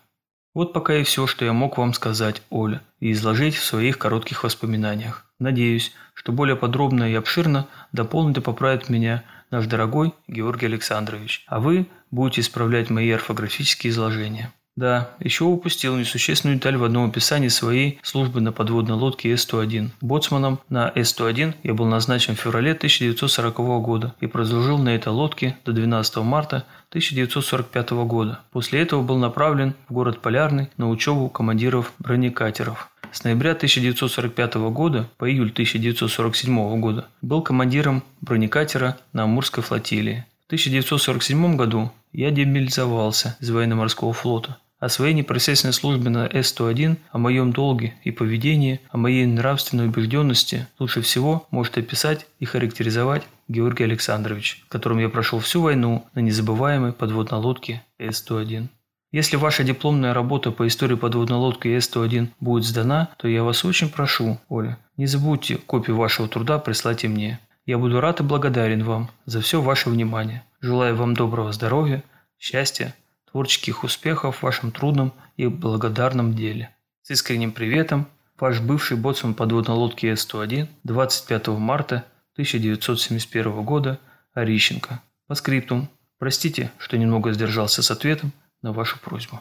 Вот 0.59 0.73
пока 0.73 0.97
и 0.97 1.05
все, 1.05 1.29
что 1.29 1.45
я 1.45 1.53
мог 1.53 1.79
вам 1.79 1.95
сказать, 1.95 2.43
Оля, 2.51 2.83
и 2.99 3.13
изложить 3.13 3.55
в 3.55 3.63
своих 3.63 3.97
коротких 3.97 4.43
воспоминаниях. 4.43 5.25
Надеюсь, 5.39 5.95
что 6.15 6.33
более 6.33 6.57
подробно 6.57 7.05
и 7.05 7.15
обширно 7.15 7.69
дополнит 7.93 8.39
и 8.39 8.41
поправит 8.41 8.89
меня 8.89 9.23
наш 9.53 9.67
дорогой 9.67 10.15
Георгий 10.27 10.67
Александрович, 10.67 11.45
а 11.47 11.61
вы 11.61 11.87
будете 12.11 12.41
исправлять 12.41 12.91
мои 12.91 13.09
орфографические 13.09 13.93
изложения. 13.93 14.53
Да, 14.79 15.11
еще 15.19 15.43
упустил 15.43 15.97
несущественную 15.97 16.57
деталь 16.57 16.77
в 16.77 16.85
одном 16.85 17.09
описании 17.09 17.49
своей 17.49 17.99
службы 18.05 18.41
на 18.41 18.53
подводной 18.53 18.95
лодке 18.95 19.37
С-101. 19.37 19.89
Боцманом 20.01 20.61
на 20.69 20.93
С-101 20.95 21.55
я 21.65 21.75
был 21.75 21.87
назначен 21.87 22.37
в 22.37 22.39
феврале 22.39 22.75
1940 22.75 23.57
года 23.83 24.15
и 24.21 24.29
продолжил 24.29 24.79
на 24.79 24.91
этой 24.91 25.09
лодке 25.09 25.59
до 25.65 25.73
12 25.73 26.19
марта 26.19 26.65
1945 26.91 27.91
года. 28.07 28.39
После 28.53 28.81
этого 28.81 29.03
был 29.03 29.19
направлен 29.19 29.75
в 29.89 29.95
город 29.95 30.21
Полярный 30.21 30.71
на 30.77 30.89
учебу 30.89 31.29
командиров 31.29 31.93
бронекатеров. 31.99 32.89
С 33.11 33.25
ноября 33.25 33.55
1945 33.55 34.55
года 34.71 35.09
по 35.17 35.29
июль 35.29 35.51
1947 35.51 36.81
года 36.81 37.09
был 37.21 37.43
командиром 37.43 38.05
бронекатера 38.21 38.97
на 39.13 39.25
Амурской 39.25 39.65
флотилии. 39.65 40.25
В 40.45 40.47
1947 40.47 41.57
году 41.57 41.91
я 42.13 42.31
демобилизовался 42.31 43.37
из 43.41 43.51
военно-морского 43.51 44.13
флота. 44.13 44.57
О 44.79 44.89
своей 44.89 45.13
непосредственной 45.13 45.73
службе 45.73 46.09
на 46.09 46.27
С-101, 46.27 46.99
о 47.11 47.19
моем 47.19 47.53
долге 47.53 47.95
и 48.05 48.13
поведении, 48.13 48.81
о 48.91 48.97
моей 48.97 49.27
нравственной 49.27 49.87
убежденности 49.87 50.69
лучше 50.79 51.03
всего 51.03 51.49
может 51.51 51.79
описать 51.79 52.27
и 52.39 52.45
характеризовать 52.45 53.25
Георгий 53.49 53.85
Александрович, 53.85 54.65
которым 54.69 54.99
я 54.99 55.09
прошел 55.09 55.41
всю 55.41 55.63
войну 55.63 56.07
на 56.15 56.21
незабываемой 56.21 56.93
подводной 56.93 57.41
лодке 57.41 57.83
С-101. 57.99 58.69
Если 59.11 59.37
ваша 59.37 59.65
дипломная 59.65 60.15
работа 60.15 60.53
по 60.53 60.67
истории 60.67 60.95
подводной 60.95 61.39
лодки 61.39 61.69
С-101 61.77 62.29
будет 62.39 62.65
сдана, 62.65 63.09
то 63.17 63.27
я 63.27 63.43
вас 63.43 63.65
очень 63.65 63.89
прошу, 63.89 64.39
Оля, 64.49 64.79
не 64.97 65.07
забудьте 65.07 65.57
копию 65.57 65.97
вашего 65.97 66.29
труда 66.29 66.59
прислать 66.59 67.03
и 67.03 67.09
мне. 67.09 67.41
Я 67.67 67.79
буду 67.79 68.01
рад 68.01 68.21
и 68.21 68.23
благодарен 68.23 68.85
вам 68.85 69.11
за 69.25 69.41
все 69.41 69.61
ваше 69.61 69.91
внимание. 69.91 70.45
Желаю 70.61 70.95
вам 70.95 71.15
доброго 71.15 71.53
здоровья, 71.53 72.05
счастья, 72.39 72.95
творческих 73.31 73.85
успехов 73.85 74.37
в 74.39 74.43
вашем 74.43 74.73
трудном 74.73 75.13
и 75.37 75.47
благодарном 75.47 76.35
деле. 76.35 76.75
С 77.03 77.11
искренним 77.11 77.53
приветом, 77.53 78.07
ваш 78.39 78.61
бывший 78.61 78.97
боцман 78.97 79.35
подводной 79.35 79.77
лодки 79.77 80.07
С-101 80.07 80.69
25 80.85 81.49
марта 81.49 82.05
1971 82.35 83.63
года 83.63 83.99
Орищенко. 84.35 85.03
По 85.27 85.35
скриптум. 85.35 85.89
Простите, 86.19 86.73
что 86.79 86.99
немного 86.99 87.33
сдержался 87.33 87.83
с 87.83 87.91
ответом 87.91 88.33
на 88.63 88.73
вашу 88.73 88.99
просьбу. 88.99 89.41